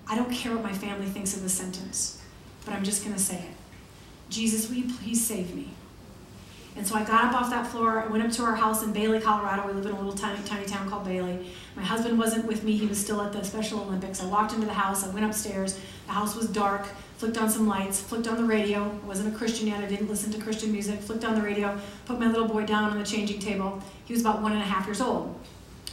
I 0.09 0.17
don't 0.17 0.33
care 0.33 0.53
what 0.55 0.63
my 0.63 0.73
family 0.73 1.07
thinks 1.07 1.37
of 1.37 1.43
this 1.43 1.53
sentence, 1.53 2.20
but 2.65 2.75
I'm 2.75 2.85
just 2.85 3.03
going 3.03 3.15
to 3.15 3.21
say 3.21 3.37
it. 3.37 3.57
Jesus, 4.29 4.69
will 4.69 4.77
you 4.77 4.95
please 4.95 5.25
save 5.25 5.55
me? 5.55 5.71
And 6.77 6.87
so 6.87 6.95
I 6.95 7.03
got 7.03 7.25
up 7.25 7.35
off 7.35 7.51
that 7.51 7.67
floor. 7.67 8.01
I 8.01 8.07
went 8.07 8.25
up 8.25 8.31
to 8.33 8.45
our 8.45 8.55
house 8.55 8.83
in 8.85 8.93
Bailey, 8.93 9.21
Colorado. 9.21 9.67
We 9.67 9.73
live 9.73 9.87
in 9.87 9.93
a 9.93 9.97
little 9.97 10.13
tiny, 10.13 10.41
tiny 10.45 10.65
town 10.67 10.89
called 10.89 11.05
Bailey. 11.05 11.51
My 11.75 11.83
husband 11.83 12.19
wasn't 12.19 12.47
with 12.47 12.63
me. 12.63 12.77
He 12.77 12.87
was 12.87 12.97
still 12.99 13.21
at 13.21 13.33
the 13.33 13.43
Special 13.45 13.81
Olympics. 13.81 14.23
I 14.23 14.27
walked 14.27 14.53
into 14.53 14.67
the 14.67 14.73
house. 14.73 15.05
I 15.05 15.11
went 15.11 15.27
upstairs. 15.27 15.79
The 16.07 16.13
house 16.13 16.37
was 16.37 16.49
dark. 16.49 16.87
Flicked 17.19 17.39
on 17.39 17.51
some 17.51 17.67
lights. 17.67 18.01
Flicked 18.01 18.29
on 18.29 18.37
the 18.37 18.45
radio. 18.45 18.85
I 18.85 19.07
wasn't 19.07 19.35
a 19.35 19.37
Christian 19.37 19.67
yet. 19.67 19.83
I 19.83 19.87
didn't 19.87 20.09
listen 20.09 20.31
to 20.33 20.41
Christian 20.41 20.71
music. 20.71 21.01
Flicked 21.01 21.25
on 21.25 21.35
the 21.35 21.43
radio. 21.43 21.79
Put 22.07 22.21
my 22.21 22.29
little 22.29 22.49
boy 22.49 22.65
down 22.65 22.85
on 22.85 22.97
the 22.97 23.05
changing 23.05 23.41
table. 23.41 23.83
He 24.05 24.13
was 24.13 24.23
about 24.23 24.41
one 24.41 24.53
and 24.53 24.63
a 24.63 24.65
half 24.65 24.87
years 24.87 25.01
old. 25.01 25.39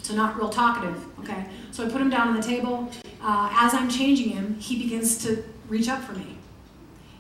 So 0.03 0.15
not 0.15 0.37
real 0.37 0.49
talkative, 0.49 1.03
okay? 1.19 1.47
So 1.71 1.85
I 1.85 1.89
put 1.89 1.99
him 1.99 2.09
down 2.09 2.29
on 2.29 2.35
the 2.35 2.41
table. 2.41 2.89
Uh, 3.21 3.49
as 3.51 3.73
I'm 3.73 3.89
changing 3.89 4.29
him, 4.29 4.57
he 4.57 4.81
begins 4.81 5.17
to 5.25 5.43
reach 5.67 5.89
up 5.89 6.01
for 6.01 6.13
me. 6.13 6.36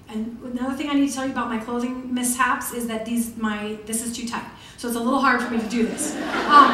And 0.09 0.39
another 0.41 0.75
thing 0.75 0.89
I 0.89 0.93
need 0.93 1.09
to 1.09 1.13
tell 1.13 1.25
you 1.25 1.31
about 1.31 1.49
my 1.49 1.57
clothing 1.57 2.13
mishaps 2.13 2.71
is 2.73 2.87
that 2.87 3.05
these 3.05 3.35
my 3.35 3.77
this 3.85 4.05
is 4.05 4.15
too 4.15 4.27
tight, 4.27 4.45
so 4.77 4.87
it's 4.87 4.95
a 4.95 4.99
little 4.99 5.19
hard 5.19 5.41
for 5.41 5.53
me 5.53 5.59
to 5.59 5.67
do 5.67 5.85
this. 5.85 6.15
Um, 6.47 6.71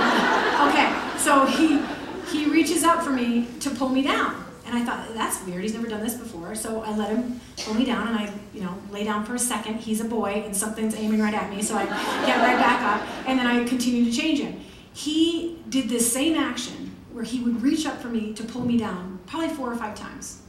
okay, 0.70 0.94
so 1.18 1.46
he 1.46 1.82
he 2.32 2.50
reaches 2.50 2.84
up 2.84 3.04
for 3.04 3.10
me 3.10 3.48
to 3.60 3.72
pull 3.72 3.90
me 3.90 4.04
down, 4.04 4.46
and 4.68 4.78
I 4.78 4.86
thought 4.86 5.13
that's 5.16 5.44
weird. 5.46 5.63
He's 5.63 5.74
never 5.74 5.88
done 5.88 6.02
this 6.02 6.13
before, 6.13 6.54
so 6.54 6.84
I 6.84 6.96
let 6.96 7.10
him 7.10 7.42
pull 7.58 7.74
me 7.74 7.86
down, 7.86 8.08
and 8.08 8.16
I 8.16 8.32
you 8.54 8.62
know 8.62 8.78
lay 8.92 9.04
down 9.04 9.25
for 9.25 9.34
a 9.34 9.40
second. 9.40 9.80
He's 9.80 10.00
a 10.00 10.06
boy, 10.06 10.44
and 10.46 10.56
something's 10.56 10.94
aiming 10.94 11.20
right 11.20 11.34
at 11.34 11.50
me, 11.50 11.63
so 11.63 11.75
I 11.75 11.86
get 11.86 12.38
right 12.38 12.60
back 12.60 12.82
up, 12.84 13.28
and 13.28 13.40
then 13.40 13.48
I 13.48 13.63
continue 13.63 14.06
to 14.06 14.12
change 14.16 14.42
him. 14.42 14.60
He 14.94 15.58
did 15.70 15.90
this 15.90 16.12
same 16.12 16.38
action 16.38 16.96
where 17.12 17.24
he 17.24 17.40
would 17.40 17.63
reach 17.63 17.88
up 17.88 18.00
for 18.00 18.10
me 18.10 18.34
to 18.34 18.44
pull 18.44 18.62
me 18.62 18.78
down, 18.78 19.20
probably 19.25 19.50
four 19.50 19.74
or 19.74 19.75
five 19.75 19.96
times. 19.96 20.43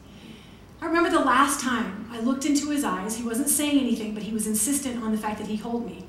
I 0.84 0.86
remember 0.88 1.08
the 1.08 1.24
last 1.24 1.60
time 1.60 2.06
I 2.12 2.20
looked 2.20 2.44
into 2.44 2.68
his 2.68 2.84
eyes, 2.84 3.16
he 3.16 3.22
wasn't 3.22 3.48
saying 3.48 3.80
anything, 3.80 4.12
but 4.12 4.22
he 4.22 4.34
was 4.34 4.46
insistent 4.46 5.02
on 5.02 5.12
the 5.12 5.18
fact 5.18 5.38
that 5.38 5.46
he 5.46 5.56
hold 5.56 5.86
me. 5.86 6.04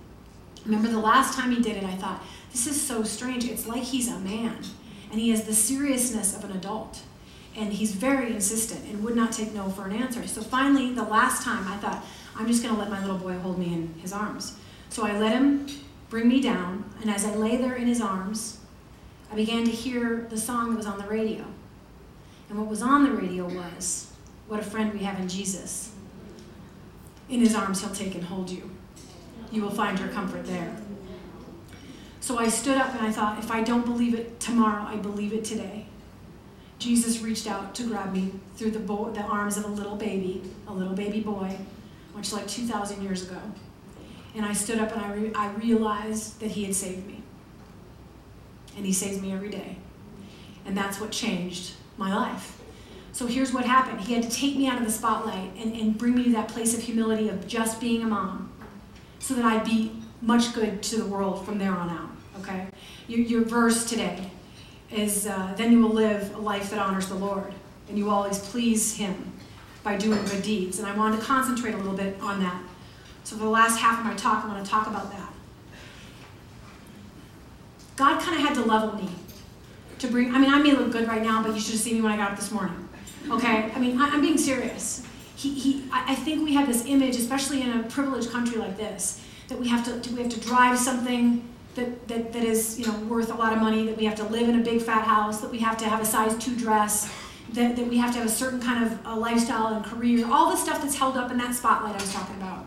I 0.57 0.65
remember 0.65 0.89
the 0.89 0.99
last 0.99 1.39
time 1.39 1.51
he 1.51 1.61
did 1.61 1.77
it, 1.77 1.85
I 1.85 1.95
thought, 1.95 2.21
this 2.51 2.67
is 2.67 2.79
so 2.79 3.01
strange. 3.01 3.45
It's 3.45 3.65
like 3.65 3.83
he's 3.83 4.09
a 4.09 4.19
man, 4.19 4.57
and 5.11 5.21
he 5.21 5.29
has 5.29 5.45
the 5.45 5.53
seriousness 5.53 6.35
of 6.35 6.43
an 6.43 6.51
adult. 6.51 7.03
And 7.55 7.71
he's 7.71 7.93
very 7.93 8.33
insistent 8.33 8.83
and 8.89 9.01
would 9.05 9.15
not 9.15 9.31
take 9.31 9.53
no 9.53 9.69
for 9.69 9.85
an 9.85 9.93
answer. 9.93 10.27
So 10.27 10.41
finally, 10.41 10.93
the 10.93 11.03
last 11.03 11.41
time, 11.41 11.65
I 11.69 11.77
thought, 11.77 12.03
I'm 12.35 12.45
just 12.45 12.61
going 12.61 12.75
to 12.75 12.79
let 12.79 12.89
my 12.89 12.99
little 12.99 13.17
boy 13.17 13.37
hold 13.37 13.57
me 13.57 13.73
in 13.73 13.93
his 14.01 14.11
arms. 14.11 14.57
So 14.89 15.05
I 15.05 15.17
let 15.17 15.31
him 15.31 15.67
bring 16.09 16.27
me 16.27 16.41
down, 16.41 16.83
and 16.99 17.09
as 17.09 17.23
I 17.23 17.33
lay 17.33 17.55
there 17.55 17.75
in 17.75 17.87
his 17.87 18.01
arms, 18.01 18.59
I 19.31 19.35
began 19.35 19.63
to 19.63 19.71
hear 19.71 20.27
the 20.29 20.37
song 20.37 20.71
that 20.71 20.75
was 20.75 20.85
on 20.85 20.97
the 20.97 21.07
radio. 21.07 21.45
And 22.49 22.59
what 22.59 22.67
was 22.67 22.81
on 22.81 23.05
the 23.05 23.11
radio 23.11 23.45
was, 23.45 24.11
what 24.47 24.59
a 24.59 24.63
friend 24.63 24.93
we 24.93 24.99
have 24.99 25.19
in 25.19 25.27
Jesus. 25.27 25.91
In 27.29 27.39
his 27.39 27.55
arms, 27.55 27.81
he'll 27.81 27.93
take 27.93 28.15
and 28.15 28.23
hold 28.23 28.49
you. 28.49 28.69
You 29.51 29.61
will 29.61 29.71
find 29.71 29.99
your 29.99 30.09
comfort 30.09 30.45
there. 30.45 30.75
So 32.19 32.37
I 32.37 32.47
stood 32.47 32.77
up 32.77 32.93
and 32.95 33.05
I 33.05 33.11
thought, 33.11 33.39
if 33.39 33.51
I 33.51 33.61
don't 33.61 33.85
believe 33.85 34.15
it 34.15 34.39
tomorrow, 34.39 34.83
I 34.83 34.95
believe 34.97 35.33
it 35.33 35.45
today. 35.45 35.85
Jesus 36.79 37.21
reached 37.21 37.47
out 37.47 37.73
to 37.75 37.83
grab 37.87 38.13
me 38.13 38.31
through 38.55 38.71
the, 38.71 38.79
bo- 38.79 39.11
the 39.11 39.21
arms 39.21 39.57
of 39.57 39.65
a 39.65 39.67
little 39.67 39.95
baby, 39.95 40.41
a 40.67 40.73
little 40.73 40.93
baby 40.93 41.21
boy, 41.21 41.57
much 42.13 42.33
like 42.33 42.47
2,000 42.47 43.01
years 43.01 43.29
ago. 43.29 43.39
And 44.35 44.45
I 44.45 44.53
stood 44.53 44.79
up 44.79 44.91
and 44.91 45.01
I, 45.01 45.13
re- 45.13 45.33
I 45.33 45.51
realized 45.51 46.39
that 46.41 46.51
he 46.51 46.65
had 46.65 46.75
saved 46.75 47.07
me. 47.07 47.21
And 48.75 48.85
he 48.85 48.91
saves 48.91 49.21
me 49.21 49.31
every 49.31 49.49
day. 49.49 49.77
And 50.65 50.75
that's 50.75 50.99
what 50.99 51.11
changed 51.11 51.73
my 51.97 52.13
life. 52.13 52.59
So 53.15 53.27
here's 53.27 53.53
what 53.53 53.63
happened 53.63 54.01
He 54.01 54.13
had 54.13 54.23
to 54.23 54.29
take 54.29 54.57
me 54.57 54.67
out 54.67 54.77
of 54.77 54.83
the 54.83 54.91
spotlight 54.91 55.49
and, 55.57 55.73
and 55.73 55.97
bring 55.97 56.15
me 56.15 56.25
to 56.25 56.31
that 56.31 56.49
place 56.49 56.75
of 56.75 56.81
humility 56.81 57.29
of 57.29 57.47
just 57.47 57.79
being 57.79 58.01
a 58.01 58.05
mom 58.05 58.51
so 59.19 59.33
that 59.35 59.45
I'd 59.45 59.63
be 59.63 59.93
much 60.21 60.53
good 60.53 60.83
to 60.83 60.97
the 60.97 61.05
world 61.05 61.45
from 61.45 61.57
there 61.57 61.71
on 61.71 61.89
out. 61.89 62.09
Okay? 62.41 62.67
Your, 63.07 63.21
your 63.21 63.41
verse 63.45 63.85
today 63.85 64.29
is 64.91 65.27
uh, 65.27 65.53
then 65.55 65.71
you 65.71 65.79
will 65.81 65.93
live 65.93 66.35
a 66.35 66.39
life 66.39 66.69
that 66.71 66.79
honors 66.79 67.07
the 67.07 67.15
Lord, 67.15 67.53
and 67.87 67.97
you 67.97 68.03
will 68.03 68.11
always 68.11 68.39
please 68.39 68.97
Him 68.97 69.31
by 69.81 69.95
doing 69.95 70.21
good 70.25 70.43
deeds. 70.43 70.79
And 70.79 70.87
I 70.87 70.93
wanted 70.93 71.21
to 71.21 71.23
concentrate 71.23 71.73
a 71.73 71.77
little 71.77 71.95
bit 71.95 72.19
on 72.19 72.41
that. 72.41 72.61
So, 73.23 73.37
for 73.37 73.45
the 73.45 73.49
last 73.49 73.79
half 73.79 73.99
of 73.99 74.05
my 74.05 74.13
talk, 74.15 74.43
I 74.43 74.49
want 74.49 74.65
to 74.65 74.69
talk 74.69 74.87
about 74.87 75.09
that. 75.13 75.33
God 77.95 78.21
kind 78.21 78.35
of 78.35 78.45
had 78.45 78.55
to 78.55 78.65
level 78.65 78.93
me 79.01 79.09
to 79.99 80.07
bring, 80.07 80.35
I 80.35 80.37
mean, 80.37 80.53
I 80.53 80.61
may 80.61 80.73
look 80.73 80.91
good 80.91 81.07
right 81.07 81.23
now, 81.23 81.41
but 81.41 81.53
you 81.53 81.61
should 81.61 81.75
have 81.75 81.81
seen 81.81 81.95
me 81.95 82.01
when 82.01 82.11
I 82.11 82.17
got 82.17 82.31
up 82.31 82.37
this 82.37 82.51
morning. 82.51 82.84
Okay? 83.29 83.71
I 83.73 83.79
mean, 83.79 83.99
I, 83.99 84.07
am 84.07 84.21
being 84.21 84.37
serious. 84.37 85.05
He, 85.35 85.53
he, 85.53 85.83
I, 85.91 86.15
think 86.15 86.43
we 86.43 86.53
have 86.53 86.67
this 86.67 86.85
image, 86.85 87.15
especially 87.15 87.61
in 87.61 87.79
a 87.79 87.83
privileged 87.83 88.31
country 88.31 88.57
like 88.57 88.77
this, 88.77 89.21
that 89.47 89.59
we 89.59 89.67
have 89.67 89.83
to, 90.01 90.13
we 90.13 90.21
have 90.21 90.31
to 90.31 90.39
drive 90.39 90.77
something 90.77 91.47
that, 91.75 92.07
that, 92.07 92.33
that 92.33 92.43
is 92.43 92.79
you 92.79 92.87
know 92.87 92.97
worth 92.99 93.31
a 93.31 93.35
lot 93.35 93.53
of 93.53 93.59
money, 93.59 93.85
that 93.85 93.97
we 93.97 94.05
have 94.05 94.15
to 94.15 94.23
live 94.25 94.47
in 94.47 94.59
a 94.59 94.63
big 94.63 94.81
fat 94.81 95.05
house, 95.05 95.41
that 95.41 95.51
we 95.51 95.59
have 95.59 95.77
to 95.77 95.85
have 95.85 96.01
a 96.01 96.05
size 96.05 96.37
two 96.37 96.55
dress, 96.55 97.11
that, 97.53 97.75
that 97.75 97.87
we 97.87 97.97
have 97.97 98.11
to 98.13 98.19
have 98.19 98.27
a 98.27 98.31
certain 98.31 98.61
kind 98.61 98.83
of 98.83 99.17
lifestyle 99.17 99.73
and 99.73 99.85
career, 99.85 100.25
all 100.31 100.49
the 100.49 100.57
stuff 100.57 100.81
that's 100.81 100.95
held 100.95 101.17
up 101.17 101.31
in 101.31 101.37
that 101.37 101.53
spotlight 101.53 101.93
I 101.93 102.01
was 102.01 102.13
talking 102.13 102.35
about. 102.37 102.65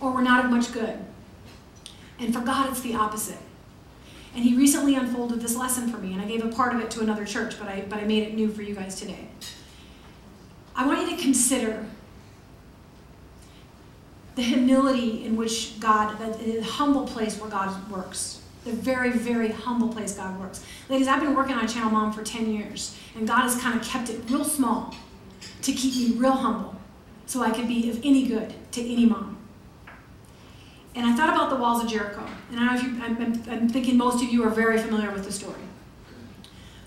Or 0.00 0.12
we're 0.12 0.22
not 0.22 0.44
of 0.44 0.50
much 0.50 0.72
good. 0.72 0.98
And 2.18 2.32
for 2.32 2.40
God, 2.40 2.70
it's 2.70 2.80
the 2.80 2.94
opposite. 2.94 3.38
And 4.34 4.44
he 4.44 4.54
recently 4.54 4.94
unfolded 4.94 5.40
this 5.40 5.56
lesson 5.56 5.88
for 5.88 5.96
me, 5.96 6.12
and 6.12 6.20
I 6.20 6.26
gave 6.26 6.44
a 6.44 6.48
part 6.48 6.74
of 6.74 6.80
it 6.80 6.90
to 6.92 7.00
another 7.00 7.24
church, 7.24 7.58
but 7.58 7.68
I, 7.68 7.84
but 7.88 7.98
I 7.98 8.04
made 8.04 8.22
it 8.22 8.34
new 8.34 8.48
for 8.50 8.62
you 8.62 8.74
guys 8.74 9.00
today. 9.00 9.28
I 10.76 10.86
want 10.86 11.00
you 11.00 11.16
to 11.16 11.22
consider 11.22 11.86
the 14.34 14.42
humility 14.42 15.24
in 15.24 15.34
which 15.34 15.80
God, 15.80 16.18
the, 16.18 16.62
humble 16.62 17.06
place 17.06 17.40
where 17.40 17.48
God 17.48 17.90
works. 17.90 18.42
The 18.64 18.72
very, 18.72 19.10
very 19.10 19.48
humble 19.50 19.88
place 19.88 20.14
God 20.14 20.38
works. 20.38 20.62
Ladies, 20.90 21.08
I've 21.08 21.22
been 21.22 21.34
working 21.34 21.54
on 21.54 21.66
Channel 21.66 21.90
Mom 21.90 22.12
for 22.12 22.22
10 22.22 22.52
years, 22.52 22.96
and 23.14 23.26
God 23.26 23.42
has 23.42 23.56
kind 23.56 23.80
of 23.80 23.86
kept 23.86 24.10
it 24.10 24.20
real 24.28 24.44
small 24.44 24.94
to 25.62 25.72
keep 25.72 25.94
me 25.94 26.18
real 26.18 26.32
humble 26.32 26.74
so 27.24 27.42
I 27.42 27.50
can 27.50 27.66
be 27.66 27.88
of 27.88 27.98
any 28.04 28.26
good 28.26 28.52
to 28.72 28.80
any 28.80 29.06
mom. 29.06 29.38
And 30.94 31.06
I 31.06 31.14
thought 31.14 31.30
about 31.30 31.50
the 31.50 31.56
walls 31.56 31.82
of 31.82 31.88
Jericho. 31.90 32.26
And 32.50 32.60
I 32.60 32.66
know 32.66 32.74
if 32.74 32.82
you, 32.82 33.02
I'm, 33.02 33.42
I'm 33.48 33.68
thinking 33.68 33.96
most 33.96 34.22
of 34.22 34.30
you 34.30 34.44
are 34.44 34.50
very 34.50 34.78
familiar 34.78 35.10
with 35.10 35.24
the 35.24 35.32
story. 35.32 35.60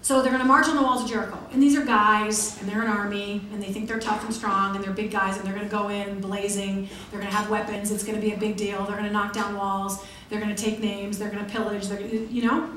So 0.09 0.23
they're 0.23 0.31
going 0.31 0.41
to 0.41 0.47
march 0.47 0.67
on 0.67 0.75
the 0.75 0.81
walls 0.81 1.03
of 1.03 1.07
Jericho. 1.07 1.37
And 1.51 1.61
these 1.61 1.77
are 1.77 1.85
guys, 1.85 2.59
and 2.59 2.67
they're 2.67 2.81
an 2.81 2.87
army, 2.87 3.43
and 3.53 3.61
they 3.61 3.71
think 3.71 3.87
they're 3.87 3.99
tough 3.99 4.25
and 4.25 4.33
strong, 4.33 4.75
and 4.75 4.83
they're 4.83 4.91
big 4.91 5.11
guys, 5.11 5.37
and 5.37 5.45
they're 5.45 5.53
going 5.53 5.67
to 5.67 5.71
go 5.71 5.89
in 5.89 6.19
blazing. 6.19 6.89
They're 7.11 7.19
going 7.19 7.31
to 7.31 7.37
have 7.37 7.47
weapons. 7.51 7.91
It's 7.91 8.03
going 8.03 8.15
to 8.15 8.19
be 8.19 8.33
a 8.33 8.35
big 8.35 8.57
deal. 8.57 8.83
They're 8.85 8.97
going 8.97 9.05
to 9.05 9.11
knock 9.11 9.33
down 9.33 9.55
walls. 9.55 10.03
They're 10.29 10.39
going 10.39 10.55
to 10.55 10.59
take 10.59 10.79
names. 10.79 11.19
They're 11.19 11.29
going 11.29 11.45
to 11.45 11.51
pillage. 11.51 11.89
They're, 11.89 12.01
you 12.01 12.41
know? 12.41 12.71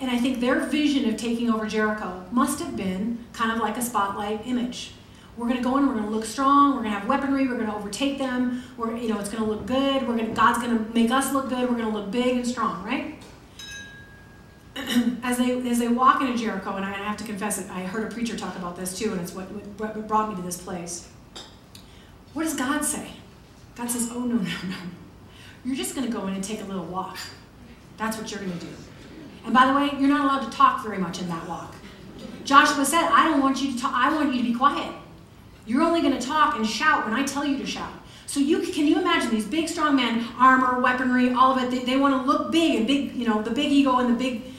And 0.00 0.10
I 0.10 0.16
think 0.16 0.40
their 0.40 0.58
vision 0.60 1.06
of 1.06 1.18
taking 1.18 1.50
over 1.50 1.66
Jericho 1.66 2.24
must 2.30 2.60
have 2.60 2.74
been 2.78 3.26
kind 3.34 3.52
of 3.52 3.58
like 3.58 3.76
a 3.76 3.82
spotlight 3.82 4.46
image. 4.46 4.92
We're 5.36 5.48
going 5.48 5.58
to 5.58 5.62
go 5.62 5.76
in. 5.76 5.86
We're 5.86 5.92
going 5.92 6.06
to 6.06 6.10
look 6.10 6.24
strong. 6.24 6.76
We're 6.76 6.84
going 6.84 6.94
to 6.94 6.98
have 6.98 7.06
weaponry. 7.06 7.46
We're 7.46 7.56
going 7.56 7.68
to 7.68 7.76
overtake 7.76 8.16
them. 8.16 8.62
We're, 8.78 8.96
you 8.96 9.08
know, 9.10 9.20
it's 9.20 9.28
going 9.28 9.44
to 9.44 9.50
look 9.50 9.66
good. 9.66 10.08
We're 10.08 10.16
going 10.16 10.28
to, 10.28 10.32
God's 10.32 10.62
going 10.62 10.78
to 10.78 10.94
make 10.94 11.10
us 11.10 11.34
look 11.34 11.50
good. 11.50 11.68
We're 11.68 11.76
going 11.76 11.92
to 11.92 11.94
look 11.98 12.10
big 12.10 12.38
and 12.38 12.46
strong, 12.48 12.82
right? 12.84 13.19
as 15.22 15.38
they 15.38 15.68
as 15.68 15.78
they 15.78 15.88
walk 15.88 16.20
into 16.20 16.36
Jericho, 16.36 16.76
and 16.76 16.84
I 16.84 16.92
have 16.92 17.16
to 17.16 17.24
confess 17.24 17.58
it, 17.58 17.70
I 17.70 17.82
heard 17.82 18.10
a 18.10 18.14
preacher 18.14 18.36
talk 18.36 18.56
about 18.56 18.76
this 18.76 18.96
too, 18.98 19.12
and 19.12 19.20
it's 19.20 19.34
what, 19.34 19.46
what 19.78 20.06
brought 20.06 20.30
me 20.30 20.36
to 20.36 20.42
this 20.42 20.60
place. 20.60 21.08
What 22.34 22.44
does 22.44 22.54
God 22.54 22.84
say? 22.84 23.10
God 23.74 23.90
says, 23.90 24.10
"Oh 24.12 24.20
no, 24.20 24.36
no, 24.36 24.42
no! 24.42 24.76
You're 25.64 25.76
just 25.76 25.94
going 25.94 26.06
to 26.06 26.12
go 26.12 26.26
in 26.28 26.34
and 26.34 26.44
take 26.44 26.60
a 26.60 26.64
little 26.64 26.84
walk. 26.84 27.18
That's 27.96 28.16
what 28.16 28.30
you're 28.30 28.40
going 28.40 28.58
to 28.58 28.64
do. 28.64 28.72
And 29.44 29.52
by 29.52 29.66
the 29.66 29.74
way, 29.74 29.90
you're 29.98 30.08
not 30.08 30.24
allowed 30.24 30.50
to 30.50 30.56
talk 30.56 30.84
very 30.84 30.98
much 30.98 31.20
in 31.20 31.28
that 31.28 31.48
walk." 31.48 31.74
Joshua 32.44 32.84
said, 32.84 33.02
"I 33.02 33.24
don't 33.24 33.40
want 33.40 33.60
you 33.60 33.72
to 33.72 33.78
talk. 33.78 33.92
I 33.92 34.14
want 34.14 34.32
you 34.34 34.42
to 34.42 34.48
be 34.48 34.54
quiet. 34.54 34.94
You're 35.66 35.82
only 35.82 36.00
going 36.00 36.16
to 36.16 36.24
talk 36.24 36.56
and 36.56 36.66
shout 36.66 37.04
when 37.04 37.14
I 37.14 37.24
tell 37.24 37.44
you 37.44 37.58
to 37.58 37.66
shout." 37.66 37.92
So 38.26 38.38
you 38.38 38.60
can 38.60 38.86
you 38.86 39.00
imagine 39.00 39.30
these 39.30 39.46
big 39.46 39.68
strong 39.68 39.96
men, 39.96 40.24
armor, 40.38 40.80
weaponry, 40.80 41.32
all 41.32 41.58
of 41.58 41.64
it. 41.64 41.70
They, 41.72 41.80
they 41.80 41.96
want 41.96 42.14
to 42.14 42.30
look 42.30 42.52
big 42.52 42.76
and 42.76 42.86
big, 42.86 43.16
you 43.16 43.26
know, 43.26 43.42
the 43.42 43.50
big 43.50 43.72
ego 43.72 43.98
and 43.98 44.08
the 44.08 44.16
big 44.16 44.49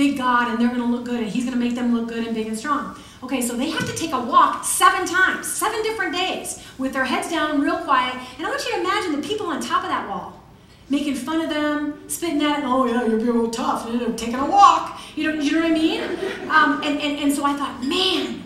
big 0.00 0.16
God 0.16 0.48
and 0.48 0.58
they're 0.58 0.74
going 0.74 0.80
to 0.80 0.86
look 0.96 1.04
good 1.04 1.20
and 1.20 1.28
he's 1.28 1.44
going 1.44 1.58
to 1.58 1.62
make 1.62 1.74
them 1.74 1.94
look 1.94 2.08
good 2.08 2.26
and 2.26 2.34
big 2.34 2.46
and 2.46 2.56
strong. 2.56 2.96
Okay, 3.22 3.42
so 3.42 3.54
they 3.54 3.68
have 3.68 3.86
to 3.86 3.94
take 3.94 4.12
a 4.12 4.20
walk 4.20 4.64
seven 4.64 5.06
times, 5.06 5.46
seven 5.46 5.82
different 5.82 6.14
days, 6.14 6.64
with 6.78 6.94
their 6.94 7.04
heads 7.04 7.28
down, 7.28 7.60
real 7.60 7.76
quiet. 7.76 8.14
And 8.38 8.46
I 8.46 8.50
want 8.50 8.64
you 8.64 8.72
to 8.72 8.80
imagine 8.80 9.20
the 9.20 9.28
people 9.28 9.46
on 9.46 9.60
top 9.60 9.82
of 9.82 9.90
that 9.90 10.08
wall 10.08 10.40
making 10.88 11.14
fun 11.14 11.40
of 11.40 11.50
them, 11.50 12.08
spitting 12.08 12.42
at 12.42 12.60
it. 12.60 12.64
Oh 12.66 12.86
yeah, 12.86 13.06
you're 13.06 13.18
being 13.18 13.38
real 13.38 13.50
tough. 13.50 13.88
You 13.92 13.98
know, 14.00 14.12
taking 14.12 14.36
a 14.36 14.50
walk. 14.50 15.00
You 15.16 15.32
know, 15.32 15.40
you 15.40 15.52
know 15.52 15.60
what 15.60 15.70
I 15.70 15.74
mean? 15.74 16.02
Um, 16.50 16.82
and, 16.82 17.00
and 17.00 17.18
and 17.22 17.32
so 17.32 17.44
I 17.44 17.52
thought, 17.52 17.84
man, 17.84 18.42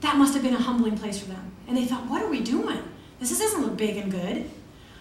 that 0.00 0.16
must 0.16 0.34
have 0.34 0.42
been 0.42 0.54
a 0.54 0.64
humbling 0.68 0.98
place 0.98 1.18
for 1.18 1.28
them. 1.28 1.52
And 1.66 1.76
they 1.76 1.84
thought, 1.84 2.04
what 2.10 2.22
are 2.22 2.28
we 2.28 2.40
doing? 2.40 2.82
This 3.18 3.38
doesn't 3.38 3.62
look 3.62 3.76
big 3.76 3.96
and 3.96 4.10
good. 4.10 4.50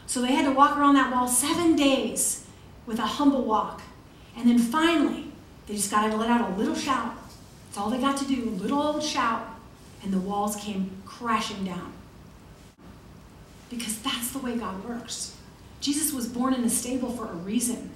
So 0.08 0.22
they 0.22 0.34
had 0.34 0.46
to 0.46 0.52
walk 0.52 0.78
around 0.78 0.96
that 0.96 1.12
wall 1.12 1.28
seven 1.28 1.76
days 1.76 2.46
with 2.86 3.00
a 3.00 3.10
humble 3.18 3.44
walk. 3.44 3.82
And 4.38 4.48
then 4.48 4.60
finally, 4.60 5.32
they 5.68 5.76
just 5.76 5.92
got 5.92 6.10
to 6.10 6.18
let 6.18 6.30
out 6.30 6.52
a 6.52 6.56
little 6.56 6.76
shout. 6.76 7.16
That's 7.68 7.78
all 7.78 7.90
they 7.90 8.00
got 8.00 8.18
to 8.18 8.26
do, 8.26 8.50
a 8.50 8.58
little 8.62 8.82
old 8.82 9.04
shout, 9.04 9.48
and 10.04 10.14
the 10.14 10.20
walls 10.20 10.56
came 10.56 10.92
crashing 11.06 11.66
down. 11.66 11.94
Because 13.70 14.02
that's 14.02 14.32
the 14.32 14.40
way 14.40 14.56
God 14.56 14.84
works. 14.86 15.36
Jesus 15.82 16.14
was 16.14 16.28
born 16.28 16.54
in 16.54 16.64
a 16.64 16.70
stable 16.70 17.10
for 17.10 17.26
a 17.26 17.36
reason. 17.36 17.90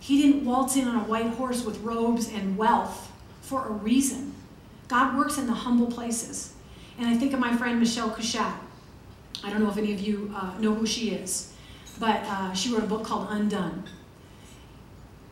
He 0.00 0.20
didn't 0.20 0.44
waltz 0.44 0.76
in 0.76 0.86
on 0.86 0.96
a 0.96 1.04
white 1.04 1.28
horse 1.28 1.64
with 1.64 1.80
robes 1.80 2.28
and 2.28 2.58
wealth 2.58 3.10
for 3.40 3.66
a 3.66 3.70
reason. 3.70 4.34
God 4.88 5.16
works 5.16 5.38
in 5.38 5.46
the 5.46 5.54
humble 5.54 5.86
places. 5.86 6.52
And 6.98 7.08
I 7.08 7.16
think 7.16 7.32
of 7.32 7.40
my 7.40 7.56
friend 7.56 7.80
Michelle 7.80 8.10
Cushatt. 8.10 8.54
I 9.42 9.50
don't 9.50 9.62
know 9.62 9.70
if 9.70 9.76
any 9.76 9.92
of 9.92 10.00
you 10.00 10.32
uh, 10.36 10.54
know 10.58 10.74
who 10.74 10.86
she 10.86 11.10
is, 11.10 11.52
but 11.98 12.22
uh, 12.24 12.52
she 12.52 12.72
wrote 12.72 12.84
a 12.84 12.86
book 12.86 13.04
called 13.04 13.28
Undone. 13.30 13.84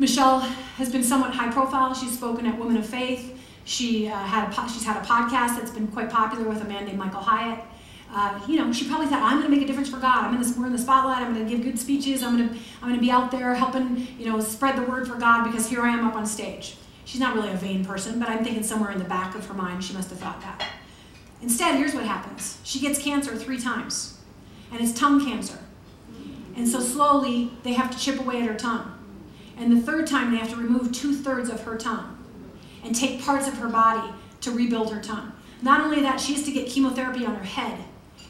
Michelle 0.02 0.40
has 0.40 0.90
been 0.90 1.04
somewhat 1.04 1.32
high 1.32 1.50
profile. 1.52 1.94
She's 1.94 2.12
spoken 2.12 2.44
at 2.44 2.58
Women 2.58 2.76
of 2.76 2.84
Faith. 2.84 3.38
She 3.64 4.08
uh, 4.08 4.16
had 4.16 4.48
a, 4.48 4.68
she's 4.68 4.84
had 4.84 4.96
a 4.96 5.06
podcast 5.06 5.56
that's 5.56 5.70
been 5.70 5.86
quite 5.86 6.10
popular 6.10 6.48
with 6.48 6.60
a 6.60 6.64
man 6.64 6.86
named 6.86 6.98
Michael 6.98 7.20
Hyatt. 7.20 7.64
Uh, 8.12 8.40
you 8.48 8.56
know, 8.56 8.72
she 8.72 8.88
probably 8.88 9.06
thought, 9.06 9.22
I'm 9.22 9.38
going 9.38 9.48
to 9.48 9.56
make 9.56 9.62
a 9.62 9.66
difference 9.66 9.88
for 9.88 9.98
God. 9.98 10.24
I'm 10.24 10.34
in 10.34 10.40
this, 10.40 10.56
we're 10.56 10.66
in 10.66 10.72
the 10.72 10.78
spotlight. 10.78 11.22
I'm 11.22 11.32
going 11.32 11.46
to 11.46 11.50
give 11.50 11.64
good 11.64 11.78
speeches. 11.78 12.24
I'm 12.24 12.36
going 12.36 12.48
to, 12.48 12.54
I'm 12.82 12.88
going 12.88 12.96
to 12.96 13.00
be 13.00 13.12
out 13.12 13.30
there 13.30 13.54
helping, 13.54 14.08
you 14.18 14.26
know, 14.26 14.40
spread 14.40 14.74
the 14.76 14.82
word 14.82 15.06
for 15.06 15.14
God 15.14 15.44
because 15.44 15.68
here 15.68 15.82
I 15.82 15.90
am 15.90 16.04
up 16.04 16.16
on 16.16 16.26
stage. 16.26 16.76
She's 17.04 17.20
not 17.20 17.36
really 17.36 17.50
a 17.50 17.56
vain 17.56 17.84
person, 17.84 18.18
but 18.18 18.28
I'm 18.28 18.42
thinking 18.42 18.64
somewhere 18.64 18.90
in 18.90 18.98
the 18.98 19.04
back 19.04 19.36
of 19.36 19.46
her 19.46 19.54
mind 19.54 19.84
she 19.84 19.94
must 19.94 20.10
have 20.10 20.18
thought 20.18 20.40
that. 20.40 20.66
Instead, 21.42 21.76
here's 21.76 21.94
what 21.94 22.04
happens. 22.04 22.58
She 22.64 22.80
gets 22.80 22.98
cancer 22.98 23.36
three 23.36 23.60
times, 23.60 24.18
and 24.72 24.80
it's 24.80 24.98
tongue 24.98 25.24
cancer. 25.24 25.60
And 26.56 26.68
so 26.68 26.80
slowly, 26.80 27.52
they 27.62 27.74
have 27.74 27.92
to 27.92 27.98
chip 27.98 28.18
away 28.18 28.42
at 28.42 28.48
her 28.48 28.56
tongue. 28.56 28.98
And 29.56 29.72
the 29.72 29.80
third 29.80 30.06
time, 30.06 30.32
they 30.32 30.38
have 30.38 30.50
to 30.50 30.56
remove 30.56 30.92
two 30.92 31.14
thirds 31.14 31.48
of 31.48 31.62
her 31.62 31.76
tongue 31.76 32.18
and 32.84 32.94
take 32.94 33.22
parts 33.22 33.46
of 33.46 33.58
her 33.58 33.68
body 33.68 34.12
to 34.40 34.50
rebuild 34.50 34.92
her 34.92 35.00
tongue. 35.00 35.32
Not 35.60 35.80
only 35.80 36.00
that, 36.02 36.20
she 36.20 36.34
has 36.34 36.44
to 36.44 36.52
get 36.52 36.68
chemotherapy 36.68 37.24
on 37.24 37.36
her 37.36 37.44
head, 37.44 37.78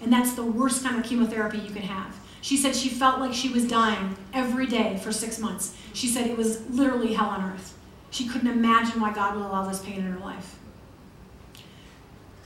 and 0.02 0.12
that's 0.12 0.34
the 0.34 0.44
worst 0.44 0.84
kind 0.84 0.98
of 0.98 1.04
chemotherapy 1.04 1.58
you 1.58 1.70
can 1.70 1.82
have. 1.82 2.18
She 2.42 2.56
said 2.56 2.74
she 2.74 2.88
felt 2.88 3.20
like 3.20 3.32
she 3.32 3.48
was 3.48 3.66
dying 3.66 4.16
every 4.34 4.66
day 4.66 4.98
for 4.98 5.12
six 5.12 5.38
months. 5.38 5.76
She 5.94 6.08
said 6.08 6.26
it 6.26 6.36
was 6.36 6.68
literally 6.68 7.14
hell 7.14 7.28
on 7.28 7.52
earth. 7.52 7.78
She 8.10 8.28
couldn't 8.28 8.48
imagine 8.48 9.00
why 9.00 9.12
God 9.12 9.36
would 9.36 9.44
allow 9.44 9.66
this 9.66 9.80
pain 9.80 9.96
in 9.96 10.02
her 10.02 10.18
life. 10.18 10.58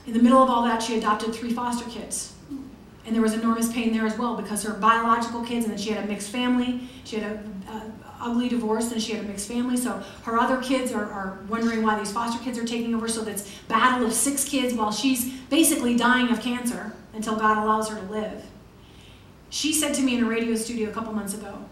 In 0.05 0.13
the 0.13 0.21
middle 0.21 0.41
of 0.41 0.49
all 0.49 0.63
that, 0.63 0.81
she 0.81 0.97
adopted 0.97 1.33
three 1.33 1.51
foster 1.51 1.89
kids. 1.89 2.33
And 3.05 3.15
there 3.15 3.21
was 3.21 3.33
enormous 3.33 3.71
pain 3.71 3.91
there 3.91 4.05
as 4.05 4.17
well 4.17 4.35
because 4.35 4.63
her 4.63 4.73
biological 4.73 5.43
kids, 5.43 5.65
and 5.65 5.73
then 5.73 5.77
she 5.77 5.91
had 5.91 6.05
a 6.05 6.07
mixed 6.07 6.29
family. 6.29 6.87
She 7.03 7.17
had 7.17 7.31
a, 7.67 7.71
a 7.71 7.91
ugly 8.19 8.49
divorce 8.49 8.91
and 8.91 9.01
she 9.01 9.13
had 9.13 9.23
a 9.23 9.27
mixed 9.27 9.47
family. 9.47 9.77
So 9.77 10.03
her 10.23 10.37
other 10.37 10.61
kids 10.61 10.91
are, 10.91 11.05
are 11.05 11.39
wondering 11.49 11.83
why 11.83 11.97
these 11.99 12.11
foster 12.11 12.43
kids 12.43 12.57
are 12.57 12.65
taking 12.65 12.93
over. 12.95 13.07
So 13.07 13.23
that's 13.23 13.49
battle 13.67 14.05
of 14.05 14.13
six 14.13 14.43
kids 14.43 14.73
while 14.73 14.91
she's 14.91 15.33
basically 15.49 15.95
dying 15.95 16.29
of 16.29 16.41
cancer 16.41 16.93
until 17.13 17.35
God 17.35 17.63
allows 17.63 17.89
her 17.89 17.95
to 17.99 18.11
live. 18.11 18.43
She 19.49 19.73
said 19.73 19.93
to 19.95 20.01
me 20.01 20.17
in 20.17 20.23
a 20.23 20.27
radio 20.27 20.55
studio 20.55 20.89
a 20.89 20.93
couple 20.93 21.13
months 21.13 21.33
ago, 21.33 21.65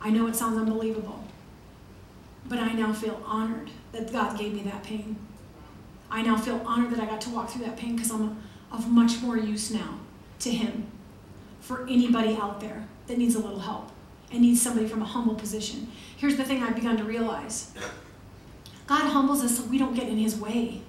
I 0.00 0.10
know 0.10 0.26
it 0.26 0.36
sounds 0.36 0.58
unbelievable, 0.58 1.24
but 2.46 2.58
I 2.58 2.72
now 2.72 2.92
feel 2.92 3.20
honored 3.24 3.70
that 3.92 4.12
God 4.12 4.38
gave 4.38 4.54
me 4.54 4.62
that 4.62 4.82
pain. 4.82 5.16
I 6.10 6.22
now 6.22 6.36
feel 6.36 6.62
honored 6.64 6.90
that 6.90 7.00
I 7.00 7.06
got 7.06 7.20
to 7.22 7.30
walk 7.30 7.50
through 7.50 7.64
that 7.64 7.76
pain 7.76 7.96
because 7.96 8.10
I'm 8.10 8.42
of 8.70 8.88
much 8.88 9.20
more 9.20 9.36
use 9.36 9.70
now 9.70 9.98
to 10.40 10.50
Him 10.50 10.86
for 11.60 11.82
anybody 11.88 12.36
out 12.36 12.60
there 12.60 12.86
that 13.06 13.18
needs 13.18 13.34
a 13.34 13.40
little 13.40 13.58
help 13.58 13.90
and 14.30 14.42
needs 14.42 14.60
somebody 14.60 14.86
from 14.86 15.02
a 15.02 15.04
humble 15.04 15.34
position. 15.34 15.90
Here's 16.16 16.36
the 16.36 16.44
thing 16.44 16.62
I've 16.62 16.74
begun 16.74 16.96
to 16.96 17.04
realize 17.04 17.72
God 18.86 19.10
humbles 19.10 19.42
us 19.42 19.58
so 19.58 19.64
we 19.64 19.78
don't 19.78 19.94
get 19.94 20.08
in 20.08 20.18
His 20.18 20.36
way. 20.36 20.82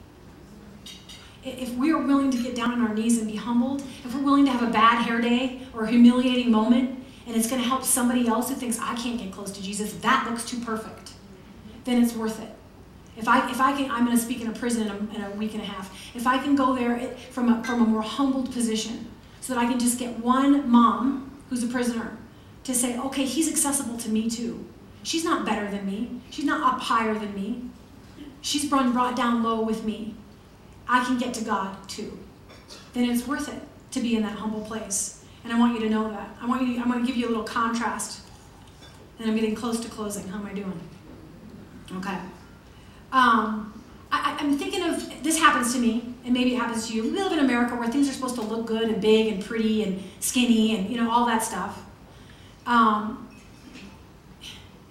If 1.43 1.73
we 1.75 1.91
are 1.91 2.01
willing 2.01 2.31
to 2.31 2.41
get 2.41 2.55
down 2.55 2.71
on 2.71 2.81
our 2.81 2.93
knees 2.93 3.17
and 3.17 3.27
be 3.27 3.37
humbled, 3.37 3.81
if 4.03 4.13
we're 4.13 4.23
willing 4.23 4.45
to 4.45 4.51
have 4.51 4.67
a 4.67 4.71
bad 4.71 5.03
hair 5.03 5.21
day 5.21 5.61
or 5.73 5.85
a 5.85 5.89
humiliating 5.89 6.51
moment, 6.51 6.99
and 7.27 7.35
it's 7.35 7.49
going 7.49 7.61
to 7.61 7.67
help 7.67 7.83
somebody 7.83 8.27
else 8.27 8.49
who 8.49 8.55
thinks 8.55 8.79
I 8.79 8.95
can't 8.95 9.19
get 9.19 9.31
close 9.31 9.51
to 9.51 9.61
Jesus, 9.61 9.93
that 9.93 10.27
looks 10.29 10.43
too 10.45 10.59
perfect, 10.59 11.13
then 11.85 12.01
it's 12.01 12.15
worth 12.15 12.41
it. 12.41 12.49
If 13.15 13.27
I, 13.27 13.49
if 13.51 13.59
I 13.59 13.73
can, 13.73 13.91
I'm 13.91 14.05
going 14.05 14.17
to 14.17 14.23
speak 14.23 14.41
in 14.41 14.47
a 14.47 14.53
prison 14.53 14.83
in 14.83 14.89
a, 14.89 15.15
in 15.15 15.31
a 15.33 15.35
week 15.35 15.53
and 15.53 15.61
a 15.61 15.65
half. 15.65 15.93
If 16.15 16.25
I 16.25 16.37
can 16.37 16.55
go 16.55 16.73
there 16.73 17.15
from 17.31 17.49
a, 17.49 17.63
from 17.63 17.81
a 17.81 17.85
more 17.85 18.01
humbled 18.01 18.51
position 18.51 19.07
so 19.41 19.53
that 19.53 19.59
I 19.59 19.65
can 19.65 19.79
just 19.79 19.99
get 19.99 20.19
one 20.19 20.69
mom 20.69 21.31
who's 21.49 21.63
a 21.63 21.67
prisoner 21.67 22.17
to 22.69 22.75
say, 22.75 22.97
okay, 22.99 23.25
he's 23.25 23.49
accessible 23.49 23.97
to 23.97 24.09
me 24.09 24.29
too. 24.29 24.63
She's 25.01 25.23
not 25.23 25.43
better 25.43 25.69
than 25.71 25.85
me. 25.87 26.21
She's 26.29 26.45
not 26.45 26.61
up 26.61 26.79
higher 26.79 27.15
than 27.15 27.33
me. 27.33 27.63
She's 28.41 28.69
been 28.69 28.91
brought 28.91 29.15
down 29.15 29.43
low 29.43 29.61
with 29.61 29.83
me. 29.83 30.15
I 30.87 31.03
can 31.03 31.17
get 31.17 31.33
to 31.35 31.43
God 31.43 31.75
too. 31.89 32.17
Then 32.93 33.09
it's 33.09 33.27
worth 33.27 33.49
it 33.49 33.61
to 33.91 33.99
be 33.99 34.15
in 34.15 34.21
that 34.21 34.37
humble 34.37 34.61
place. 34.61 35.25
And 35.43 35.51
I 35.51 35.57
want 35.57 35.73
you 35.73 35.79
to 35.81 35.89
know 35.89 36.11
that. 36.11 36.29
I 36.39 36.45
want 36.45 36.61
you 36.61 36.75
to, 36.75 36.81
I'm 36.81 36.91
going 36.91 37.03
to 37.03 37.07
give 37.07 37.17
you 37.17 37.27
a 37.27 37.29
little 37.29 37.43
contrast. 37.43 38.21
And 39.17 39.29
I'm 39.29 39.35
getting 39.35 39.55
close 39.55 39.79
to 39.79 39.89
closing. 39.89 40.27
How 40.27 40.39
am 40.39 40.45
I 40.45 40.53
doing? 40.53 40.79
Okay. 41.97 42.17
Um, 43.11 43.81
I, 44.11 44.37
am 44.39 44.57
thinking 44.57 44.83
of 44.83 45.23
this 45.23 45.39
happens 45.39 45.73
to 45.73 45.79
me, 45.79 46.13
and 46.23 46.33
maybe 46.33 46.53
it 46.53 46.59
happens 46.59 46.87
to 46.87 46.93
you. 46.93 47.03
We 47.03 47.11
live 47.11 47.31
in 47.31 47.39
America 47.39 47.75
where 47.75 47.87
things 47.87 48.07
are 48.07 48.13
supposed 48.13 48.35
to 48.35 48.41
look 48.41 48.67
good 48.67 48.89
and 48.89 49.01
big 49.01 49.33
and 49.33 49.43
pretty 49.43 49.83
and 49.83 50.03
skinny 50.19 50.77
and 50.77 50.89
you 50.89 50.97
know 50.97 51.11
all 51.11 51.25
that 51.25 51.43
stuff. 51.43 51.83
Um, 52.69 53.27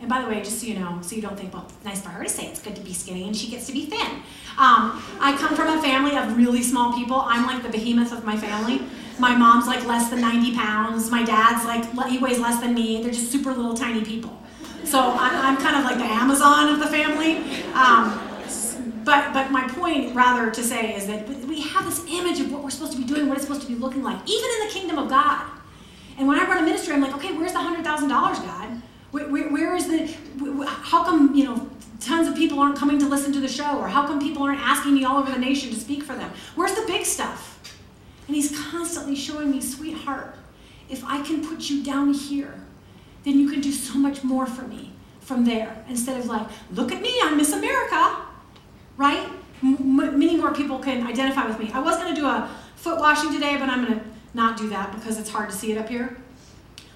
and 0.01 0.09
by 0.09 0.21
the 0.21 0.29
way, 0.29 0.41
just 0.41 0.61
so 0.61 0.67
you 0.67 0.79
know, 0.79 0.99
so 1.01 1.15
you 1.15 1.23
don't 1.23 1.39
think, 1.39 1.55
well, 1.55 1.67
it's 1.69 1.85
nice 1.85 2.03
for 2.03 2.09
her 2.09 2.25
to 2.25 2.29
say 2.29 2.47
it's 2.47 2.61
good 2.61 2.75
to 2.75 2.83
be 2.83 2.93
skinny 2.93 3.27
and 3.27 3.37
she 3.37 3.49
gets 3.49 3.67
to 3.69 3.73
be 3.73 3.87
thin. 3.87 4.23
Um, 4.59 5.01
I 5.21 5.37
come 5.39 5.55
from 5.55 5.79
a 5.79 5.81
family 5.81 6.17
of 6.17 6.37
really 6.37 6.63
small 6.63 6.93
people. 6.93 7.21
I'm 7.21 7.47
like 7.47 7.63
the 7.63 7.69
behemoth 7.69 8.13
of 8.13 8.25
my 8.25 8.37
family. 8.37 8.83
My 9.21 9.37
mom's 9.37 9.69
like 9.69 9.87
less 9.87 10.11
than 10.11 10.21
90 10.21 10.57
pounds. 10.57 11.11
My 11.11 11.25
dad's 11.25 11.65
like, 11.65 11.85
he 12.09 12.19
weighs 12.19 12.41
less 12.41 12.61
than 12.61 12.75
me. 12.75 13.01
They're 13.01 13.13
just 13.13 13.31
super 13.31 13.53
little 13.53 13.75
tiny 13.75 14.05
people. 14.05 14.37
So 14.85 15.01
I'm, 15.01 15.57
kind 15.59 15.77
of 15.77 15.85
like 15.85 15.99
the 15.99 16.05
Amazon 16.05 16.73
of 16.73 16.81
the 16.81 16.87
family. 16.87 17.37
Um, 17.75 18.21
but, 19.05 19.33
but 19.33 19.51
my 19.51 19.69
point, 19.69 20.15
rather, 20.15 20.51
to 20.51 20.63
say 20.63 20.97
is 20.97 21.07
that 21.07 21.29
we 21.29 21.61
have 21.61 21.85
this 21.85 22.05
image 22.11 22.41
of 22.41 22.53
what 22.53 22.65
we're 22.65 22.71
supposed 22.71 22.93
to 22.93 22.99
be 22.99 23.05
doing, 23.05 23.29
what 23.29 23.37
it's 23.37 23.47
supposed 23.47 23.63
to 23.63 23.69
be 23.69 23.75
looking 23.75 24.03
like, 24.03 24.19
even 24.29 24.51
in 24.61 24.67
the 24.67 24.73
kingdom 24.73 24.99
of 24.99 25.09
God. 25.09 25.58
And 26.19 26.27
when 26.27 26.39
I 26.39 26.45
run 26.45 26.59
a 26.59 26.63
ministry, 26.63 26.93
I'm 26.93 27.01
like, 27.01 27.15
okay, 27.15 27.33
where's 27.33 27.53
the 27.53 27.61
$100,000, 27.61 28.09
God? 28.09 28.83
Where, 29.13 29.29
where, 29.29 29.49
where 29.51 29.77
is 29.77 29.87
the, 29.87 30.07
how 30.67 31.05
come, 31.05 31.35
you 31.35 31.45
know, 31.45 31.71
tons 32.01 32.27
of 32.27 32.35
people 32.35 32.59
aren't 32.59 32.77
coming 32.77 32.99
to 32.99 33.07
listen 33.07 33.33
to 33.33 33.41
the 33.41 33.49
show? 33.49 33.79
Or 33.79 33.89
how 33.89 34.05
come 34.05 34.19
people 34.19 34.43
aren't 34.43 34.61
asking 34.61 34.95
me 34.95 35.05
all 35.05 35.19
over 35.19 35.31
the 35.31 35.39
nation 35.39 35.71
to 35.71 35.77
speak 35.77 36.03
for 36.03 36.15
them? 36.15 36.31
Where's 36.57 36.75
the 36.75 36.85
big 36.87 37.05
stuff? 37.07 37.55
And 38.27 38.35
he's 38.35 38.59
constantly 38.71 39.15
showing 39.15 39.51
me, 39.51 39.61
sweetheart, 39.61 40.35
if 40.91 41.05
I 41.05 41.23
can 41.23 41.47
put 41.47 41.71
you 41.71 41.85
down 41.85 42.13
here, 42.13 42.61
then 43.25 43.39
you 43.39 43.49
can 43.49 43.61
do 43.61 43.73
so 43.73 43.97
much 43.97 44.25
more 44.25 44.47
for 44.47 44.63
me 44.63 44.93
from 45.21 45.45
there 45.45 45.85
instead 45.89 46.19
of 46.19 46.27
like, 46.27 46.47
look 46.73 46.91
at 46.91 47.01
me, 47.01 47.17
I'm 47.23 47.37
Miss 47.37 47.53
America, 47.53 48.17
right? 48.97 49.29
M- 49.63 49.97
many 50.19 50.37
more 50.37 50.53
people 50.53 50.79
can 50.79 51.07
identify 51.07 51.47
with 51.47 51.59
me. 51.59 51.71
I 51.73 51.81
was 51.81 51.97
going 51.97 52.15
to 52.15 52.21
do 52.21 52.27
a 52.27 52.51
foot 52.77 52.99
washing 52.99 53.33
today, 53.33 53.57
but 53.57 53.69
I'm 53.69 53.85
going 53.85 54.01
to 54.01 54.05
not 54.35 54.57
do 54.57 54.69
that 54.69 54.93
because 54.95 55.19
it's 55.19 55.31
hard 55.31 55.51
to 55.51 55.57
see 55.57 55.73
it 55.73 55.79
up 55.79 55.89
here. 55.89 56.17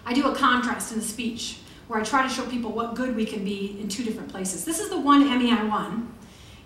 I 0.05 0.13
do 0.13 0.29
a 0.29 0.35
contrast 0.35 0.93
in 0.93 0.99
the 0.99 1.05
speech 1.05 1.59
where 1.89 2.01
I 2.01 2.05
try 2.05 2.23
to 2.23 2.29
show 2.29 2.45
people 2.47 2.73
what 2.73 2.95
good 2.95 3.15
we 3.15 3.27
can 3.27 3.45
be 3.45 3.79
in 3.81 3.89
two 3.89 4.03
different 4.03 4.31
places. 4.31 4.65
This 4.65 4.79
is 4.81 4.89
the 4.91 5.01
one 5.01 5.29
Emmy 5.29 5.51
I 5.53 5.63
won 5.65 6.13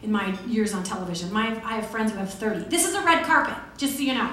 in 0.02 0.12
my 0.12 0.38
years 0.46 0.72
on 0.74 0.84
television. 0.84 1.32
My, 1.32 1.48
I 1.64 1.76
have 1.76 1.88
friends 1.88 2.12
who 2.12 2.18
have 2.18 2.32
30. 2.32 2.68
This 2.68 2.86
is 2.86 2.94
a 2.94 3.00
red 3.02 3.24
carpet, 3.24 3.56
just 3.76 3.96
so 3.96 4.02
you 4.02 4.14
know. 4.14 4.30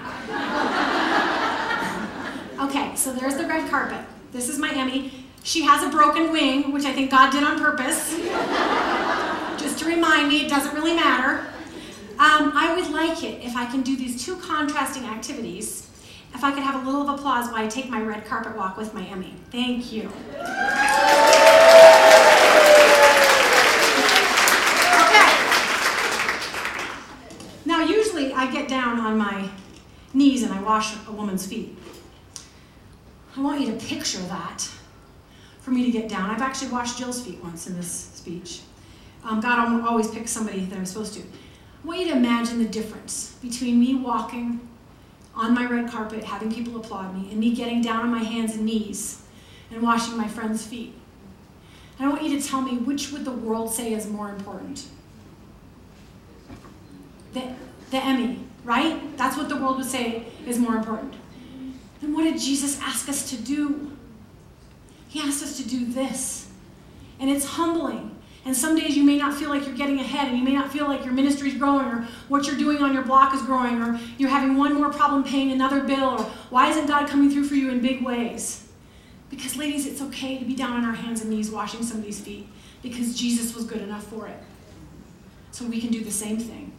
okay, 2.66 2.96
so 2.96 3.14
there's 3.14 3.36
the 3.38 3.48
red 3.48 3.70
carpet. 3.70 4.06
This 4.32 4.50
is 4.50 4.58
my 4.58 4.72
Emmy. 4.74 5.12
She 5.44 5.64
has 5.64 5.84
a 5.84 5.90
broken 5.90 6.32
wing, 6.32 6.72
which 6.72 6.86
I 6.86 6.94
think 6.94 7.12
God 7.12 7.32
did 7.32 7.44
on 7.44 7.60
purpose. 7.60 8.16
Just 9.58 9.78
to 9.80 9.86
remind 9.86 10.30
me, 10.30 10.46
it 10.46 10.50
doesn't 10.50 10.74
really 10.74 10.94
matter. 10.96 11.46
Um, 12.18 12.52
I 12.56 12.74
would 12.76 12.90
like 12.92 13.24
it 13.24 13.44
if 13.44 13.56
I 13.56 13.66
can 13.66 13.82
do 13.82 13.98
these 13.98 14.24
two 14.24 14.38
contrasting 14.38 15.04
activities, 15.04 15.90
if 16.34 16.44
I 16.44 16.52
could 16.52 16.64
have 16.64 16.84
a 16.84 16.86
little 16.86 17.08
of 17.08 17.20
applause 17.20 17.48
while 17.48 17.64
I 17.64 17.68
take 17.68 17.90
my 17.90 18.02
red 18.02 18.26
carpet 18.26 18.56
walk 18.58 18.78
with 18.78 18.94
my 18.94 19.04
Emmy. 19.06 19.34
Thank 19.52 19.92
you. 19.92 20.04
Okay. 20.04 20.44
Now, 27.66 27.84
usually 27.84 28.34
I 28.34 28.52
get 28.52 28.68
down 28.68 29.00
on 29.00 29.18
my 29.18 29.50
knees 30.14 30.44
and 30.44 30.52
I 30.52 30.62
wash 30.62 30.96
a 31.08 31.12
woman's 31.12 31.46
feet. 31.46 31.78
I 33.36 33.42
want 33.42 33.62
you 33.62 33.72
to 33.72 33.86
picture 33.86 34.20
that 34.20 34.70
for 35.62 35.72
me 35.72 35.86
to 35.86 35.92
get 35.92 36.10
down. 36.10 36.30
I've 36.30 36.42
actually 36.42 36.72
washed 36.72 36.98
Jill's 37.00 37.22
feet 37.22 37.44
once 37.44 37.68
in 37.68 37.76
this 37.76 37.90
speech. 37.90 38.62
Um, 39.24 39.40
God 39.40 39.82
always 39.88 40.10
picks 40.12 40.32
somebody 40.32 40.66
that 40.66 40.78
I'm 40.78 40.86
supposed 40.86 41.14
to. 41.14 41.22
I 41.22 41.88
want 41.88 42.00
you 42.00 42.08
to 42.12 42.18
imagine 42.18 42.60
the 42.60 42.68
difference 42.68 43.36
between 43.42 43.80
me 43.80 43.96
walking 43.96 44.60
on 45.36 45.54
my 45.54 45.66
red 45.66 45.90
carpet, 45.90 46.24
having 46.24 46.54
people 46.54 46.78
applaud 46.78 47.16
me, 47.16 47.30
and 47.32 47.40
me 47.40 47.54
getting 47.54 47.82
down 47.82 48.02
on 48.02 48.10
my 48.10 48.24
hands 48.24 48.56
and 48.56 48.66
knees 48.66 49.24
and 49.72 49.82
washing 49.82 50.16
my 50.16 50.28
friend's 50.28 50.66
feet. 50.66 50.94
And 51.98 52.08
I 52.08 52.12
want 52.12 52.24
you 52.24 52.40
to 52.40 52.48
tell 52.48 52.62
me 52.62 52.78
which 52.78 53.12
would 53.12 53.26
the 53.26 53.32
world 53.32 53.74
say 53.74 53.94
is 53.94 54.08
more 54.08 54.30
important? 54.30 54.86
The, 57.34 57.54
the 57.92 57.98
Emmy, 57.98 58.40
right? 58.64 59.18
That's 59.18 59.38
what 59.38 59.50
the 59.50 59.56
world 59.58 59.78
would 59.78 59.86
say 59.86 60.28
is 60.46 60.60
more 60.60 60.76
important. 60.76 61.16
Then 62.02 62.14
what 62.14 62.24
did 62.24 62.40
Jesus 62.40 62.80
ask 62.82 63.10
us 63.10 63.30
to 63.32 63.38
do? 63.38 63.92
He 65.08 65.20
asked 65.20 65.44
us 65.44 65.58
to 65.58 65.68
do 65.68 65.86
this. 65.86 66.50
And 67.20 67.30
it's 67.30 67.46
humbling. 67.46 68.13
And 68.46 68.56
some 68.56 68.76
days 68.76 68.98
you 68.98 69.04
may 69.04 69.18
not 69.18 69.34
feel 69.34 69.50
like 69.50 69.66
you're 69.66 69.76
getting 69.76 70.00
ahead, 70.00 70.28
and 70.28 70.38
you 70.38 70.44
may 70.44 70.54
not 70.54 70.72
feel 70.72 70.88
like 70.88 71.06
your 71.06 71.14
ministry 71.14 71.50
is 71.50 71.56
growing, 71.56 71.86
or 71.86 72.08
what 72.28 72.46
you're 72.46 72.58
doing 72.58 72.80
on 72.84 72.94
your 72.94 73.04
block 73.04 73.34
is 73.34 73.42
growing, 73.42 73.82
or 73.82 74.00
you're 74.18 74.30
having 74.30 74.58
one 74.58 74.74
more 74.74 74.92
problem 74.92 75.24
paying 75.24 75.52
another 75.52 75.82
bill, 75.82 76.20
or 76.20 76.24
why 76.50 76.70
isn't 76.70 76.88
God 76.88 77.08
coming 77.08 77.30
through 77.30 77.46
for 77.46 77.56
you 77.56 77.70
in 77.72 77.80
big 77.80 78.04
ways? 78.04 78.68
Because, 79.30 79.56
ladies, 79.56 79.88
it's 79.88 80.02
okay 80.02 80.38
to 80.38 80.46
be 80.46 80.56
down 80.56 80.74
on 80.74 80.84
our 80.84 80.94
hands 80.94 81.22
and 81.22 81.30
knees 81.30 81.50
washing 81.50 81.84
somebody's 81.84 82.20
feet 82.20 82.48
because 82.84 83.18
Jesus 83.18 83.56
was 83.56 83.64
good 83.64 83.82
enough 83.82 84.04
for 84.04 84.28
it. 84.28 84.38
So 85.52 85.66
we 85.66 85.80
can 85.80 85.90
do 85.90 86.04
the 86.04 86.12
same 86.12 86.38
thing. 86.38 86.74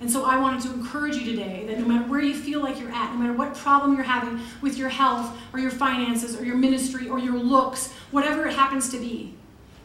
And 0.00 0.10
so 0.10 0.24
I 0.24 0.36
wanted 0.38 0.62
to 0.62 0.72
encourage 0.72 1.16
you 1.16 1.24
today 1.24 1.64
that 1.66 1.78
no 1.78 1.86
matter 1.86 2.08
where 2.08 2.20
you 2.20 2.34
feel 2.34 2.60
like 2.60 2.80
you're 2.80 2.90
at, 2.90 3.12
no 3.12 3.18
matter 3.18 3.32
what 3.32 3.54
problem 3.54 3.94
you're 3.94 4.02
having 4.04 4.40
with 4.62 4.78
your 4.78 4.88
health 4.88 5.36
or 5.52 5.58
your 5.58 5.70
finances 5.70 6.38
or 6.38 6.44
your 6.44 6.56
ministry 6.56 7.08
or 7.08 7.18
your 7.18 7.38
looks, 7.38 7.92
whatever 8.10 8.46
it 8.46 8.54
happens 8.54 8.90
to 8.90 8.98
be, 8.98 9.34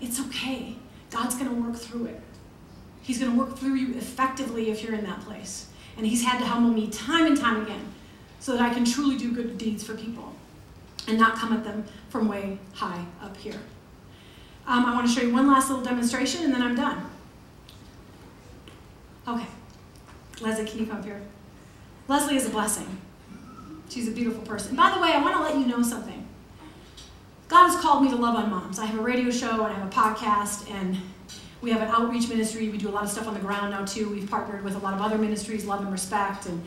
it's 0.01 0.19
okay. 0.19 0.75
God's 1.11 1.35
going 1.35 1.49
to 1.49 1.61
work 1.61 1.75
through 1.75 2.05
it. 2.07 2.21
He's 3.01 3.19
going 3.19 3.31
to 3.31 3.37
work 3.37 3.57
through 3.57 3.75
you 3.75 3.95
effectively 3.95 4.69
if 4.69 4.83
you're 4.83 4.95
in 4.95 5.03
that 5.05 5.21
place. 5.21 5.67
And 5.97 6.05
He's 6.05 6.23
had 6.23 6.39
to 6.39 6.45
humble 6.45 6.71
me 6.71 6.89
time 6.89 7.25
and 7.27 7.37
time 7.37 7.61
again 7.61 7.93
so 8.39 8.53
that 8.53 8.61
I 8.61 8.73
can 8.73 8.85
truly 8.85 9.17
do 9.17 9.31
good 9.31 9.57
deeds 9.57 9.83
for 9.83 9.95
people 9.95 10.33
and 11.07 11.17
not 11.17 11.35
come 11.35 11.53
at 11.53 11.63
them 11.63 11.85
from 12.09 12.27
way 12.27 12.57
high 12.73 13.05
up 13.21 13.37
here. 13.37 13.59
Um, 14.67 14.85
I 14.85 14.95
want 14.95 15.07
to 15.07 15.13
show 15.13 15.21
you 15.21 15.33
one 15.33 15.47
last 15.47 15.69
little 15.69 15.83
demonstration 15.83 16.43
and 16.43 16.53
then 16.53 16.61
I'm 16.61 16.75
done. 16.75 17.09
Okay. 19.27 19.45
Leslie, 20.41 20.65
can 20.65 20.79
you 20.79 20.85
come 20.85 20.97
up 20.97 21.05
here? 21.05 21.21
Leslie 22.07 22.35
is 22.35 22.45
a 22.45 22.49
blessing. 22.49 23.01
She's 23.89 24.07
a 24.07 24.11
beautiful 24.11 24.43
person. 24.43 24.75
By 24.75 24.91
the 24.93 25.01
way, 25.01 25.11
I 25.13 25.21
want 25.21 25.35
to 25.37 25.41
let 25.41 25.55
you 25.55 25.65
know 25.65 25.81
something. 25.81 26.14
God 27.47 27.69
has 27.69 27.79
called 27.79 28.03
me 28.03 28.09
to 28.09 28.15
love 28.15 28.35
on 28.35 28.49
moms. 28.49 28.79
I 28.79 28.85
have 28.85 28.99
a 28.99 29.03
radio 29.03 29.29
show 29.29 29.51
and 29.51 29.73
I 29.73 29.73
have 29.73 29.87
a 29.87 29.91
podcast, 29.91 30.69
and 30.71 30.97
we 31.61 31.71
have 31.71 31.81
an 31.81 31.89
outreach 31.89 32.27
ministry. 32.27 32.69
We 32.69 32.77
do 32.77 32.89
a 32.89 32.91
lot 32.91 33.03
of 33.03 33.09
stuff 33.09 33.27
on 33.27 33.35
the 33.35 33.39
ground 33.39 33.71
now, 33.71 33.85
too. 33.85 34.09
We've 34.09 34.29
partnered 34.29 34.63
with 34.63 34.75
a 34.75 34.79
lot 34.79 34.95
of 34.95 35.01
other 35.01 35.17
ministries, 35.17 35.65
Love 35.65 35.81
and 35.81 35.91
Respect, 35.91 36.47
and 36.47 36.63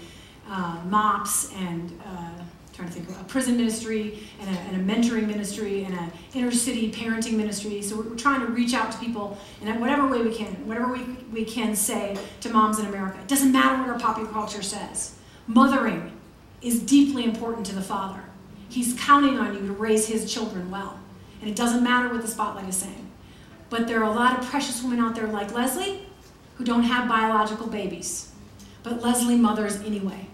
uh, 0.48 0.80
MOPS, 0.86 1.52
and 1.54 2.00
uh, 2.06 2.30
trying 2.72 2.88
to 2.88 2.94
think 2.94 3.08
of 3.08 3.20
a 3.20 3.24
prison 3.24 3.56
ministry 3.56 4.20
and 4.40 4.56
a, 4.56 4.60
and 4.60 4.90
a 4.90 4.94
mentoring 4.94 5.26
ministry 5.26 5.82
and 5.82 5.94
an 5.94 6.12
inner 6.32 6.52
city 6.52 6.92
parenting 6.92 7.32
ministry. 7.32 7.82
So 7.82 7.96
we're, 7.96 8.14
trying 8.14 8.40
to 8.40 8.46
reach 8.46 8.72
out 8.72 8.92
to 8.92 8.98
people 8.98 9.36
in 9.60 9.80
whatever 9.80 10.06
way 10.06 10.22
we 10.22 10.32
can, 10.32 10.46
whatever 10.64 10.92
we, 10.92 11.02
we 11.32 11.44
can 11.44 11.74
say 11.74 12.16
to 12.40 12.50
moms 12.50 12.78
in 12.78 12.86
America. 12.86 13.18
It 13.18 13.26
doesn't 13.26 13.50
matter 13.50 13.82
what 13.82 13.88
our 13.90 13.98
popular 13.98 14.30
culture 14.30 14.62
says. 14.62 15.16
Mothering 15.48 16.12
is 16.62 16.78
deeply 16.78 17.24
important 17.24 17.66
to 17.66 17.74
the 17.74 17.82
father. 17.82 18.22
He's 18.68 18.98
counting 18.98 19.38
on 19.38 19.54
you 19.54 19.66
to 19.66 19.72
raise 19.72 20.06
his 20.06 20.30
children 20.32 20.70
well. 20.70 20.98
And 21.40 21.48
it 21.48 21.56
doesn't 21.56 21.82
matter 21.82 22.08
what 22.08 22.22
the 22.22 22.28
spotlight 22.28 22.68
is 22.68 22.76
saying. 22.76 23.10
But 23.70 23.86
there 23.86 24.00
are 24.00 24.10
a 24.10 24.14
lot 24.14 24.38
of 24.38 24.46
precious 24.46 24.82
women 24.82 25.00
out 25.00 25.14
there 25.14 25.26
like 25.26 25.52
Leslie 25.52 26.06
who 26.56 26.64
don't 26.64 26.82
have 26.82 27.08
biological 27.08 27.66
babies. 27.66 28.32
But 28.82 29.02
Leslie 29.02 29.36
mothers 29.36 29.80
anyway. 29.82 30.26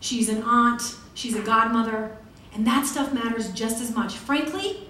She's 0.00 0.28
an 0.28 0.42
aunt, 0.42 0.96
she's 1.14 1.34
a 1.34 1.42
godmother, 1.42 2.16
and 2.54 2.66
that 2.66 2.86
stuff 2.86 3.12
matters 3.12 3.50
just 3.52 3.80
as 3.80 3.94
much. 3.94 4.14
Frankly, 4.14 4.88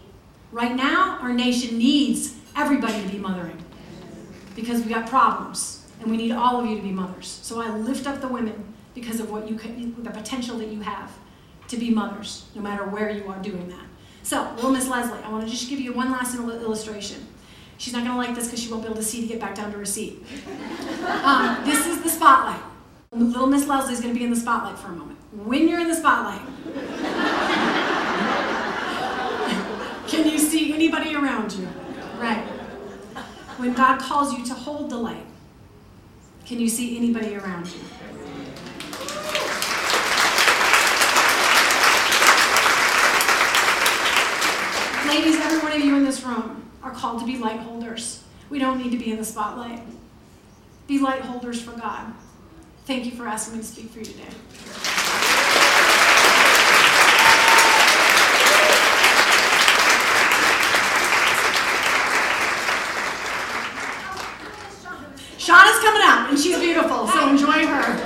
right 0.53 0.75
now, 0.75 1.19
our 1.21 1.33
nation 1.33 1.79
needs 1.79 2.37
everybody 2.57 3.03
to 3.03 3.09
be 3.09 3.19
mothering 3.19 3.63
because 4.55 4.83
we 4.83 4.93
got 4.93 5.09
problems 5.09 5.87
and 6.01 6.11
we 6.11 6.17
need 6.17 6.33
all 6.33 6.61
of 6.61 6.67
you 6.67 6.77
to 6.77 6.83
be 6.83 6.91
mothers. 6.91 7.41
So 7.43 7.61
I 7.61 7.71
lift 7.71 8.07
up 8.07 8.21
the 8.21 8.29
women 8.29 8.75
because 8.95 9.21
of 9.21 9.31
what 9.31 9.49
you 9.49 9.57
can, 9.57 10.03
the 10.03 10.11
potential 10.11 10.59
that 10.59 10.69
you 10.69 10.81
have 10.81 11.13
to 11.69 11.77
be 11.77 11.91
mothers, 11.91 12.47
no 12.55 12.63
matter 12.63 12.85
where 12.85 13.11
you 13.11 13.29
are 13.29 13.41
doing 13.41 13.69
that. 13.69 13.85
So, 14.23 14.53
little 14.57 14.71
Miss 14.73 14.89
Leslie, 14.89 15.23
I 15.23 15.31
want 15.31 15.45
to 15.45 15.51
just 15.51 15.71
give 15.71 15.81
you 15.81 15.93
one 15.93 16.11
last 16.11 16.35
illustration. 16.35 17.27
She's 17.79 17.93
not 17.93 18.05
going 18.05 18.13
to 18.13 18.19
like 18.19 18.35
this 18.35 18.47
because 18.47 18.63
she 18.63 18.71
won't 18.71 18.83
be 18.83 18.89
able 18.89 18.97
to 18.97 19.03
see 19.03 19.21
to 19.23 19.27
get 19.27 19.41
back 19.41 19.55
down 19.55 19.71
to 19.73 19.79
her 19.79 19.85
seat. 19.85 20.25
Um, 21.23 21.65
this 21.65 21.87
is 21.87 22.03
the 22.03 22.09
spotlight. 22.09 22.61
Little 23.13 23.47
Miss 23.47 23.67
Leslie 23.67 23.95
is 23.95 24.01
going 24.01 24.13
to 24.13 24.19
be 24.19 24.25
in 24.25 24.31
the 24.31 24.37
spotlight 24.37 24.79
for 24.79 24.89
a 24.89 24.93
moment. 24.93 25.19
When 25.33 25.69
you're 25.69 25.81
in 25.81 25.89
the 25.89 25.95
spotlight, 25.95 26.41
can 30.09 30.29
you 30.29 30.39
see 30.39 30.75
anybody 30.75 31.15
around 31.15 31.53
you? 31.53 31.69
Right. 32.19 32.45
When 33.59 33.73
God 33.75 34.01
calls 34.01 34.37
you 34.37 34.45
to 34.47 34.55
hold 34.55 34.91
the 34.91 34.97
light, 34.97 35.25
can 36.45 36.61
you 36.61 36.69
see 36.69 36.97
anybody 36.97 37.37
around 37.37 37.67
you? 37.67 37.81
Ladies, 45.09 45.37
every 45.37 45.59
one 45.61 45.73
of 45.73 45.81
you 45.81 45.97
in 45.97 46.05
this 46.05 46.23
room 46.23 46.71
are 46.83 46.91
called 46.91 47.19
to 47.21 47.25
be 47.27 47.39
light 47.39 47.61
holders. 47.61 48.23
We 48.51 48.59
don't 48.59 48.77
need 48.77 48.91
to 48.91 48.99
be 48.99 49.11
in 49.11 49.17
the 49.17 49.25
spotlight. 49.25 49.81
Be 50.87 50.99
light 50.99 51.23
holders 51.23 51.63
for 51.63 51.71
God. 51.71 52.13
Thank 52.85 53.07
you 53.07 53.13
for 53.13 53.27
asking 53.27 53.57
me 53.57 53.61
to 53.63 53.67
speak 53.67 53.89
for 53.89 54.01
you 54.01 54.05
today. 54.05 54.29
Shauna's 65.39 65.81
coming 65.81 66.03
out, 66.05 66.27
and 66.29 66.39
she's 66.39 66.59
beautiful, 66.59 67.09
so 67.09 67.31
enjoy 67.31 67.67
her. 67.67 67.97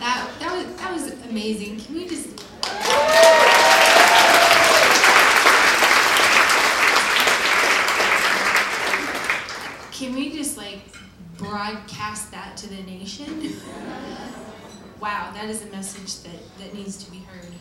That 0.00 0.28
that 0.40 0.52
was 0.52 0.76
that 0.78 0.92
was 0.92 1.12
amazing. 1.30 1.78
Can 1.78 1.94
we 1.94 2.08
just 2.08 2.34
Can 9.94 10.14
we 10.16 10.30
just 10.30 10.56
like 10.56 10.80
broadcast 11.38 12.32
that 12.32 12.56
to 12.58 12.68
the 12.68 12.82
nation? 12.82 13.54
Wow, 15.04 15.32
that 15.34 15.50
is 15.50 15.60
a 15.60 15.66
message 15.66 16.22
that, 16.22 16.40
that 16.58 16.72
needs 16.72 17.04
to 17.04 17.10
be 17.10 17.18
heard. 17.18 17.52